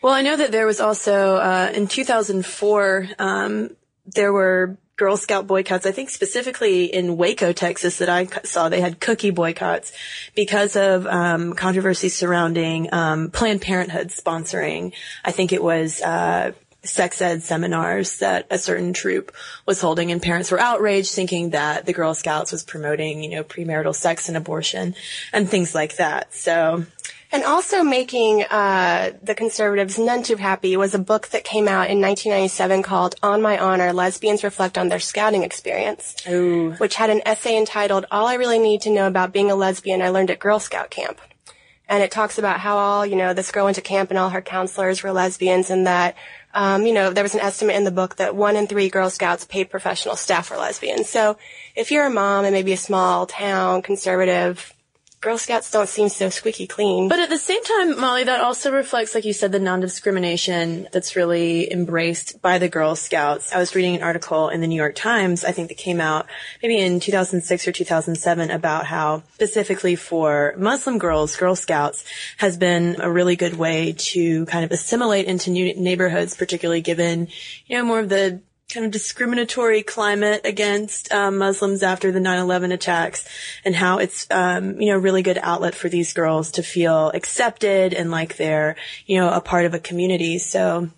Well, 0.00 0.14
I 0.14 0.22
know 0.22 0.36
that 0.36 0.52
there 0.52 0.66
was 0.66 0.80
also 0.80 1.36
uh, 1.36 1.72
in 1.74 1.88
2004 1.88 3.08
um, 3.18 3.70
there 4.14 4.32
were 4.32 4.78
Girl 4.98 5.16
Scout 5.16 5.46
boycotts. 5.46 5.86
I 5.86 5.92
think 5.92 6.10
specifically 6.10 6.84
in 6.84 7.16
Waco, 7.16 7.52
Texas, 7.52 7.98
that 7.98 8.08
I 8.08 8.26
saw 8.42 8.68
they 8.68 8.80
had 8.80 9.00
cookie 9.00 9.30
boycotts 9.30 9.92
because 10.34 10.74
of 10.74 11.06
um, 11.06 11.54
controversy 11.54 12.08
surrounding 12.08 12.92
um, 12.92 13.30
Planned 13.30 13.62
Parenthood 13.62 14.08
sponsoring. 14.08 14.92
I 15.24 15.30
think 15.30 15.52
it 15.52 15.62
was. 15.62 16.02
Uh, 16.02 16.52
sex 16.84 17.20
ed 17.20 17.42
seminars 17.42 18.18
that 18.18 18.46
a 18.50 18.56
certain 18.56 18.92
troop 18.92 19.34
was 19.66 19.80
holding 19.80 20.12
and 20.12 20.22
parents 20.22 20.50
were 20.50 20.60
outraged 20.60 21.12
thinking 21.12 21.50
that 21.50 21.84
the 21.84 21.92
Girl 21.92 22.14
Scouts 22.14 22.52
was 22.52 22.62
promoting, 22.62 23.22
you 23.22 23.30
know, 23.30 23.44
premarital 23.44 23.94
sex 23.94 24.28
and 24.28 24.36
abortion 24.36 24.94
and 25.32 25.50
things 25.50 25.74
like 25.74 25.96
that. 25.96 26.32
So 26.32 26.86
And 27.30 27.44
also 27.44 27.82
making 27.82 28.44
uh, 28.44 29.12
the 29.22 29.34
conservatives 29.34 29.98
none 29.98 30.22
too 30.22 30.36
happy 30.36 30.76
was 30.78 30.94
a 30.94 30.98
book 30.98 31.28
that 31.28 31.44
came 31.44 31.68
out 31.68 31.90
in 31.90 32.00
1997 32.00 32.82
called 32.82 33.16
On 33.22 33.42
My 33.42 33.58
Honor, 33.58 33.92
Lesbians 33.92 34.42
Reflect 34.42 34.78
on 34.78 34.88
Their 34.88 35.00
Scouting 35.00 35.42
Experience, 35.42 36.16
Ooh. 36.26 36.72
which 36.72 36.94
had 36.94 37.10
an 37.10 37.20
essay 37.26 37.58
entitled 37.58 38.06
All 38.10 38.26
I 38.26 38.34
Really 38.34 38.58
Need 38.58 38.80
to 38.82 38.90
Know 38.90 39.06
About 39.06 39.34
Being 39.34 39.50
a 39.50 39.54
Lesbian 39.54 40.00
I 40.00 40.08
Learned 40.08 40.30
at 40.30 40.38
Girl 40.38 40.58
Scout 40.58 40.90
Camp. 40.90 41.20
And 41.86 42.02
it 42.02 42.10
talks 42.10 42.38
about 42.38 42.60
how 42.60 42.76
all, 42.76 43.06
you 43.06 43.16
know, 43.16 43.32
this 43.32 43.50
girl 43.50 43.64
went 43.64 43.76
to 43.76 43.82
camp 43.82 44.10
and 44.10 44.18
all 44.18 44.30
her 44.30 44.42
counselors 44.42 45.02
were 45.02 45.12
lesbians 45.12 45.70
and 45.70 45.86
that, 45.86 46.16
um, 46.52 46.84
you 46.84 46.92
know, 46.92 47.10
there 47.10 47.24
was 47.24 47.34
an 47.34 47.40
estimate 47.40 47.76
in 47.76 47.84
the 47.84 47.90
book 47.90 48.16
that 48.16 48.36
one 48.36 48.56
in 48.56 48.66
three 48.66 48.90
Girl 48.90 49.08
Scouts 49.08 49.46
paid 49.46 49.70
professional 49.70 50.16
staff 50.16 50.50
were 50.50 50.58
lesbians. 50.58 51.08
So 51.08 51.38
if 51.74 51.90
you're 51.90 52.04
a 52.04 52.10
mom 52.10 52.44
in 52.44 52.52
maybe 52.52 52.72
a 52.72 52.78
small 52.78 53.26
town, 53.26 53.80
conservative, 53.80 54.74
Girl 55.20 55.36
Scouts 55.36 55.72
don't 55.72 55.88
seem 55.88 56.08
so 56.08 56.30
squeaky 56.30 56.68
clean. 56.68 57.08
But 57.08 57.18
at 57.18 57.28
the 57.28 57.38
same 57.38 57.62
time, 57.64 57.98
Molly, 57.98 58.22
that 58.24 58.40
also 58.40 58.70
reflects, 58.70 59.16
like 59.16 59.24
you 59.24 59.32
said, 59.32 59.50
the 59.50 59.58
non-discrimination 59.58 60.86
that's 60.92 61.16
really 61.16 61.72
embraced 61.72 62.40
by 62.40 62.58
the 62.58 62.68
Girl 62.68 62.94
Scouts. 62.94 63.52
I 63.52 63.58
was 63.58 63.74
reading 63.74 63.96
an 63.96 64.04
article 64.04 64.48
in 64.48 64.60
the 64.60 64.68
New 64.68 64.76
York 64.76 64.94
Times, 64.94 65.44
I 65.44 65.50
think 65.50 65.68
that 65.68 65.76
came 65.76 66.00
out 66.00 66.26
maybe 66.62 66.78
in 66.78 67.00
2006 67.00 67.66
or 67.66 67.72
2007 67.72 68.50
about 68.52 68.86
how 68.86 69.24
specifically 69.34 69.96
for 69.96 70.54
Muslim 70.56 70.98
girls, 70.98 71.36
Girl 71.36 71.56
Scouts 71.56 72.04
has 72.36 72.56
been 72.56 73.00
a 73.00 73.10
really 73.10 73.34
good 73.34 73.54
way 73.54 73.94
to 73.98 74.46
kind 74.46 74.64
of 74.64 74.70
assimilate 74.70 75.26
into 75.26 75.50
new 75.50 75.74
neighborhoods, 75.74 76.36
particularly 76.36 76.80
given, 76.80 77.26
you 77.66 77.76
know, 77.76 77.84
more 77.84 77.98
of 77.98 78.08
the 78.08 78.40
kind 78.72 78.84
of 78.84 78.92
discriminatory 78.92 79.82
climate 79.82 80.42
against 80.44 81.10
um, 81.12 81.38
Muslims 81.38 81.82
after 81.82 82.12
the 82.12 82.20
9/11 82.20 82.72
attacks, 82.72 83.26
and 83.64 83.74
how 83.74 83.98
it's 83.98 84.26
um, 84.30 84.80
you 84.80 84.92
know 84.92 84.98
really 84.98 85.22
good 85.22 85.38
outlet 85.40 85.74
for 85.74 85.88
these 85.88 86.12
girls 86.12 86.52
to 86.52 86.62
feel 86.62 87.10
accepted 87.10 87.94
and 87.94 88.10
like 88.10 88.36
they're 88.36 88.76
you 89.06 89.18
know 89.18 89.30
a 89.30 89.40
part 89.40 89.64
of 89.64 89.74
a 89.74 89.78
community. 89.78 90.38
So. 90.38 90.90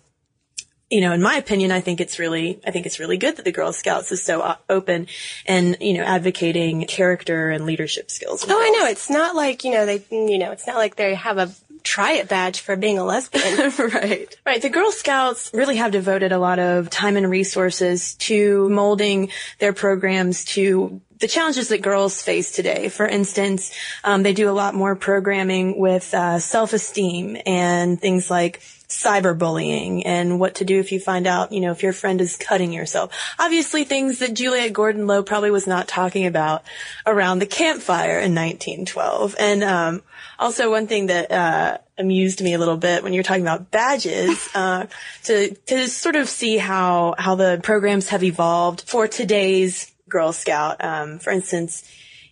You 0.93 0.99
know, 0.99 1.13
in 1.13 1.21
my 1.21 1.35
opinion, 1.35 1.71
I 1.71 1.79
think 1.79 2.01
it's 2.01 2.19
really, 2.19 2.59
I 2.67 2.71
think 2.71 2.85
it's 2.85 2.99
really 2.99 3.15
good 3.15 3.37
that 3.37 3.45
the 3.45 3.53
Girl 3.53 3.71
Scouts 3.71 4.11
is 4.11 4.21
so 4.21 4.41
uh, 4.41 4.57
open 4.69 5.07
and, 5.45 5.77
you 5.79 5.93
know, 5.93 6.03
advocating 6.03 6.85
character 6.85 7.49
and 7.49 7.65
leadership 7.65 8.11
skills. 8.11 8.43
Oh, 8.45 8.61
I 8.61 8.69
know. 8.71 8.87
It's 8.87 9.09
not 9.09 9.33
like, 9.33 9.63
you 9.63 9.71
know, 9.71 9.85
they, 9.85 10.03
you 10.11 10.37
know, 10.37 10.51
it's 10.51 10.67
not 10.67 10.75
like 10.75 10.97
they 10.97 11.15
have 11.15 11.37
a 11.37 11.49
try 11.83 12.13
it 12.13 12.27
badge 12.27 12.59
for 12.59 12.75
being 12.75 12.97
a 12.97 13.03
lesbian. 13.03 13.71
right. 13.93 14.35
Right. 14.45 14.61
The 14.61 14.69
Girl 14.69 14.91
Scouts 14.91 15.51
really 15.53 15.77
have 15.77 15.91
devoted 15.91 16.31
a 16.31 16.39
lot 16.39 16.59
of 16.59 16.89
time 16.89 17.17
and 17.17 17.29
resources 17.29 18.15
to 18.15 18.69
molding 18.69 19.29
their 19.59 19.73
programs 19.73 20.45
to 20.45 21.01
the 21.21 21.27
challenges 21.27 21.69
that 21.69 21.81
girls 21.81 22.21
face 22.21 22.51
today. 22.51 22.89
For 22.89 23.07
instance, 23.07 23.71
um, 24.03 24.23
they 24.23 24.33
do 24.33 24.49
a 24.49 24.51
lot 24.51 24.73
more 24.73 24.95
programming 24.95 25.79
with 25.79 26.13
uh, 26.13 26.39
self-esteem 26.39 27.37
and 27.45 28.01
things 28.01 28.29
like 28.29 28.59
cyberbullying 28.91 30.01
and 30.05 30.39
what 30.39 30.55
to 30.55 30.65
do 30.65 30.79
if 30.79 30.91
you 30.91 30.99
find 30.99 31.25
out, 31.25 31.51
you 31.51 31.61
know, 31.61 31.71
if 31.71 31.81
your 31.81 31.93
friend 31.93 32.19
is 32.19 32.35
cutting 32.35 32.73
yourself. 32.73 33.17
Obviously 33.39 33.85
things 33.85 34.19
that 34.19 34.33
Juliette 34.33 34.73
Gordon 34.73 35.07
Low 35.07 35.23
probably 35.23 35.49
was 35.49 35.65
not 35.65 35.87
talking 35.87 36.25
about 36.25 36.63
around 37.05 37.39
the 37.39 37.45
campfire 37.45 38.19
in 38.19 38.35
1912. 38.35 39.35
And, 39.39 39.63
um, 39.63 40.03
also 40.37 40.69
one 40.69 40.87
thing 40.87 41.07
that, 41.07 41.31
uh, 41.31 41.77
amused 41.97 42.41
me 42.41 42.53
a 42.53 42.57
little 42.57 42.77
bit 42.77 43.03
when 43.03 43.13
you're 43.13 43.23
talking 43.23 43.43
about 43.43 43.71
badges, 43.71 44.49
uh, 44.55 44.87
to, 45.23 45.53
to 45.67 45.87
sort 45.87 46.15
of 46.15 46.27
see 46.27 46.57
how, 46.57 47.15
how 47.17 47.35
the 47.35 47.59
programs 47.63 48.09
have 48.09 48.23
evolved 48.23 48.81
for 48.81 49.07
today's 49.07 49.90
Girl 50.11 50.31
Scout. 50.33 50.83
Um, 50.83 51.17
for 51.17 51.31
instance, 51.31 51.83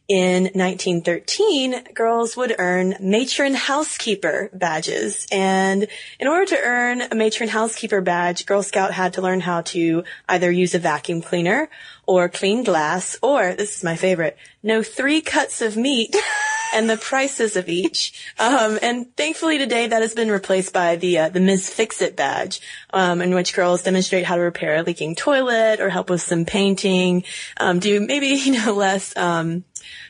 in 0.10 0.46
1913, 0.56 1.94
girls 1.94 2.36
would 2.36 2.56
earn 2.58 2.96
matron 3.00 3.54
housekeeper 3.54 4.50
badges. 4.52 5.28
And 5.32 5.88
in 6.20 6.28
order 6.28 6.48
to 6.48 6.60
earn 6.60 7.02
a 7.02 7.14
matron 7.14 7.48
housekeeper 7.48 8.02
badge, 8.02 8.48
Girl 8.48 8.64
Scout 8.64 8.92
had 8.92 9.14
to 9.14 9.22
learn 9.22 9.40
how 9.40 9.62
to 9.62 10.04
either 10.28 10.52
use 10.52 10.74
a 10.74 10.80
vacuum 10.80 11.22
cleaner 11.22 11.70
or 12.08 12.28
clean 12.28 12.64
glass, 12.64 13.18
or, 13.22 13.54
this 13.54 13.78
is 13.78 13.84
my 13.84 13.96
favorite, 13.96 14.36
know 14.64 14.82
three 14.82 15.22
cuts 15.22 15.62
of 15.62 15.78
meat 15.78 16.16
and 16.74 16.90
the 16.90 16.98
prices 16.98 17.56
of 17.56 17.70
each. 17.70 18.14
Um, 18.38 18.80
and 18.82 19.16
thankfully 19.16 19.58
today 19.58 19.88
that 19.88 20.02
has 20.02 20.14
been 20.14 20.32
replaced 20.32 20.74
by 20.74 20.96
the 20.96 21.20
uh, 21.20 21.30
the 21.30 21.40
Ms. 21.40 21.70
Fix-It 21.70 22.16
badge, 22.16 22.62
um, 22.94 23.22
in 23.22 23.34
which 23.34 23.54
girls 23.54 23.84
demonstrate 23.84 24.26
how 24.26 24.36
to 24.36 24.42
repair 24.42 24.76
a 24.76 24.84
leaking 24.84 25.16
toilet 25.16 25.80
or 25.80 25.90
help 25.90 26.10
with 26.10 26.22
some 26.22 26.46
painting, 26.46 27.24
um, 27.58 27.80
do 27.80 28.00
maybe 28.00 28.28
you 28.44 28.54
know 28.54 28.74
less 28.74 29.16
um, 29.18 29.64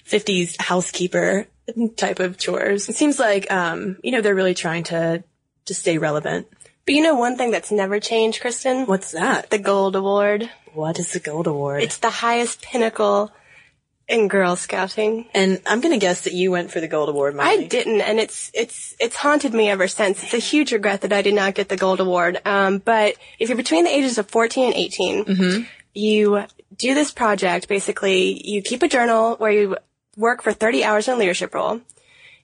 50s 0.06 0.60
housekeeper 0.60 1.48
type 1.96 2.20
of 2.20 2.38
chores. 2.38 2.90
It 2.90 2.96
seems 2.96 3.20
like 3.20 3.52
um, 3.52 3.98
you 4.04 4.12
know 4.12 4.22
they're 4.22 4.36
really 4.36 4.56
trying 4.56 4.84
to 4.86 5.24
to 5.66 5.74
stay 5.74 5.98
relevant. 5.98 6.48
but 6.86 6.96
you 6.96 7.04
know 7.04 7.16
one 7.16 7.38
thing 7.38 7.52
that's 7.52 7.72
never 7.72 8.00
changed, 8.00 8.42
Kristen? 8.42 8.86
What's 8.86 9.12
that? 9.12 9.50
The 9.50 9.60
Gold 9.60 9.96
Award. 9.96 10.50
What 10.74 11.00
is 11.00 11.14
the 11.14 11.20
Gold 11.20 11.48
Award? 11.48 11.84
It's 11.84 11.98
the 11.98 12.10
highest 12.10 12.62
pinnacle 12.62 13.32
in 14.10 14.28
Girl 14.28 14.56
Scouting. 14.56 15.28
and 15.34 15.62
I'm 15.66 15.80
gonna 15.82 16.00
guess 16.00 16.22
that 16.22 16.34
you 16.34 16.52
went 16.52 16.72
for 16.72 16.82
the 16.82 16.88
Gold 16.88 17.08
Award, 17.10 17.36
Molly. 17.36 17.50
I 17.50 17.68
didn't, 17.68 18.02
and 18.02 18.20
it's 18.20 18.50
it's 18.54 18.96
it's 19.00 19.16
haunted 19.16 19.54
me 19.54 19.70
ever 19.70 19.88
since. 19.88 20.24
It's 20.24 20.34
a 20.34 20.40
huge 20.40 20.74
regret 20.74 21.02
that 21.02 21.14
I 21.14 21.22
did 21.22 21.36
not 21.36 21.54
get 21.54 21.70
the 21.70 21.78
gold 21.78 22.00
award. 22.00 22.42
Um, 22.44 22.80
but 22.80 23.16
if 23.38 23.48
you're 23.50 23.56
between 23.58 23.84
the 23.86 23.96
ages 23.96 24.18
of 24.18 24.28
14 24.28 24.66
and 24.66 24.74
18, 24.74 25.68
you 25.94 26.44
do 26.76 26.94
this 26.96 27.12
project. 27.12 27.68
Basically, 27.68 28.42
you 28.46 28.62
keep 28.62 28.82
a 28.84 28.88
journal 28.88 29.36
where 29.38 29.52
you 29.52 29.78
work 30.18 30.42
for 30.42 30.52
30 30.52 30.84
hours 30.84 31.08
in 31.08 31.14
a 31.14 31.18
leadership 31.18 31.54
role. 31.54 31.80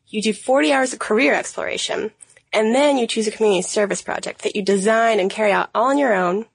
You 0.08 0.22
do 0.22 0.34
40 0.34 0.72
hours 0.72 0.94
of 0.94 1.00
career 1.00 1.34
exploration, 1.34 2.12
and 2.54 2.76
then 2.76 2.98
you 3.00 3.08
choose 3.08 3.28
a 3.28 3.32
community 3.32 3.64
service 3.64 4.04
project 4.04 4.44
that 4.44 4.56
you 4.56 4.62
design 4.62 5.20
and 5.20 5.32
carry 5.32 5.52
out 5.52 5.72
all 5.74 5.90
on 5.90 5.98
your 5.98 6.14
own. 6.14 6.46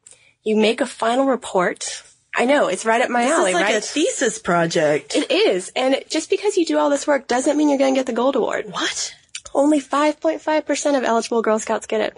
You 0.44 0.56
make 0.56 0.80
a 0.80 0.86
final 0.86 1.26
report. 1.26 2.04
I 2.34 2.44
know 2.44 2.68
it's 2.68 2.84
right 2.86 3.02
up 3.02 3.10
my 3.10 3.24
This 3.24 3.32
alley, 3.32 3.50
is 3.50 3.54
like 3.54 3.64
right? 3.64 3.74
a 3.76 3.80
thesis 3.80 4.38
project. 4.38 5.16
It 5.16 5.30
is, 5.30 5.70
and 5.74 5.96
just 6.08 6.30
because 6.30 6.56
you 6.56 6.64
do 6.64 6.78
all 6.78 6.88
this 6.90 7.06
work 7.06 7.26
doesn't 7.26 7.56
mean 7.56 7.68
you're 7.68 7.78
going 7.78 7.94
to 7.94 7.98
get 7.98 8.06
the 8.06 8.12
gold 8.12 8.36
award. 8.36 8.66
what? 8.70 9.14
Only 9.52 9.80
5.5% 9.80 10.96
of 10.96 11.02
eligible 11.02 11.42
Girl 11.42 11.58
Scouts 11.58 11.86
get 11.86 12.00
it. 12.00 12.16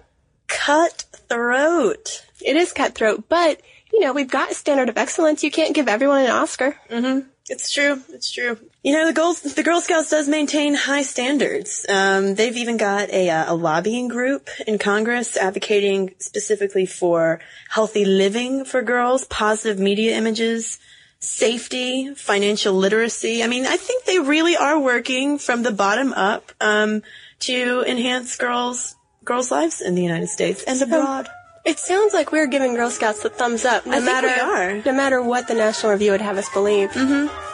Cutthroat. 0.49 2.27
It 2.41 2.57
is 2.57 2.73
cutthroat, 2.73 3.25
but, 3.29 3.61
you 3.93 4.01
know, 4.01 4.13
we've 4.13 4.31
got 4.31 4.51
a 4.51 4.55
standard 4.55 4.89
of 4.89 4.99
excellence. 4.99 5.43
You 5.43 5.51
can't 5.51 5.75
give 5.75 5.89
everyone 5.89 6.23
an 6.25 6.31
Oscar. 6.31 6.77
Mm-hmm. 6.91 7.29
It's 7.49 7.73
true. 7.73 8.01
It's 8.11 8.31
true. 8.31 8.57
You 8.85 8.93
know, 8.93 9.07
the 9.07 9.13
Girl, 9.13 9.35
the 9.35 9.63
Girl 9.63 9.81
Scouts 9.81 10.11
does 10.11 10.29
maintain 10.29 10.75
high 10.75 11.03
standards. 11.03 11.85
Um, 11.89 12.35
they've 12.37 12.57
even 12.57 12.77
got 12.77 13.11
a, 13.11 13.31
uh, 13.31 13.53
a 13.53 13.55
lobbying 13.55 14.09
group 14.09 14.49
in 14.67 14.79
Congress 14.79 15.37
advocating 15.37 16.15
specifically 16.19 16.87
for 16.87 17.41
healthy 17.69 18.05
living 18.05 18.65
for 18.65 18.83
girls, 18.83 19.25
positive 19.25 19.79
media 19.79 20.17
images, 20.17 20.79
safety, 21.19 22.15
financial 22.15 22.75
literacy. 22.75 23.43
I 23.43 23.49
mean, 23.49 23.67
I 23.67 23.77
think 23.77 24.05
they 24.05 24.19
really 24.19 24.57
are 24.57 24.79
working 24.79 25.39
from 25.39 25.63
the 25.63 25.73
bottom 25.73 26.13
up 26.13 26.53
um, 26.61 27.03
to 27.41 27.85
enhance 27.87 28.37
girls 28.37 28.95
girls' 29.25 29.51
lives 29.51 29.81
in 29.81 29.95
the 29.95 30.03
United 30.03 30.29
States 30.29 30.65
and 30.65 30.81
abroad. 30.83 31.29
It 31.65 31.79
sounds 31.79 32.13
like 32.13 32.33
we're 32.33 32.49
giving 32.49 32.75
Girl 32.75 32.91
Scouts 32.91 33.23
the 33.23 33.29
thumbs 33.29 33.65
up, 33.65 33.87
no 33.87 33.93
I 33.93 33.95
think 33.97 34.07
matter 34.07 34.27
we 34.27 34.41
are. 34.41 34.83
no 34.85 34.93
matter 34.93 35.23
what 35.23 35.47
the 35.47 35.55
National 35.55 35.93
Review 35.93 36.11
would 36.11 36.21
have 36.21 36.37
us 36.37 36.49
believe. 36.53 36.91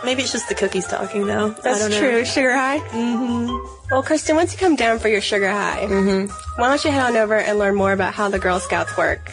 Maybe 0.03 0.23
it's 0.23 0.33
just 0.33 0.49
the 0.49 0.55
cookies 0.55 0.87
talking, 0.87 1.27
though. 1.27 1.49
I 1.49 1.61
That's 1.61 1.81
don't 1.81 1.91
know. 1.91 1.99
true. 1.99 2.25
Sugar 2.25 2.53
high. 2.55 2.79
Mm-hmm. 2.79 3.55
Well, 3.91 4.03
Kristen, 4.03 4.35
once 4.37 4.53
you 4.53 4.59
come 4.59 4.77
down 4.77 4.99
for 4.99 5.09
your 5.09 5.21
sugar 5.21 5.51
high, 5.51 5.85
mm-hmm. 5.87 6.33
why 6.61 6.69
don't 6.69 6.83
you 6.85 6.91
head 6.91 7.03
on 7.03 7.17
over 7.19 7.35
and 7.35 7.59
learn 7.59 7.75
more 7.75 7.93
about 7.93 8.15
how 8.15 8.31
the 8.31 8.39
Girl 8.39 8.59
Scouts 8.61 8.97
work? 8.97 9.27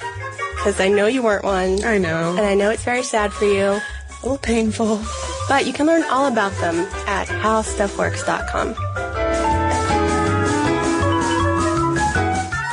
Because 0.56 0.80
I 0.82 0.90
know 0.90 1.08
you 1.08 1.24
weren't 1.24 1.46
one, 1.46 1.82
I 1.86 1.98
know. 1.98 2.32
and 2.36 2.46
I 2.46 2.54
know 2.56 2.70
it's 2.70 2.84
very 2.84 3.04
sad 3.04 3.32
for 3.32 3.46
you. 3.46 3.64
A 3.64 3.82
little 4.24 4.38
painful. 4.38 5.02
But 5.48 5.66
you 5.68 5.72
can 5.74 5.86
learn 5.86 6.04
all 6.10 6.26
about 6.26 6.52
them 6.60 6.80
at 7.08 7.28
howstuffworks.com. 7.28 8.74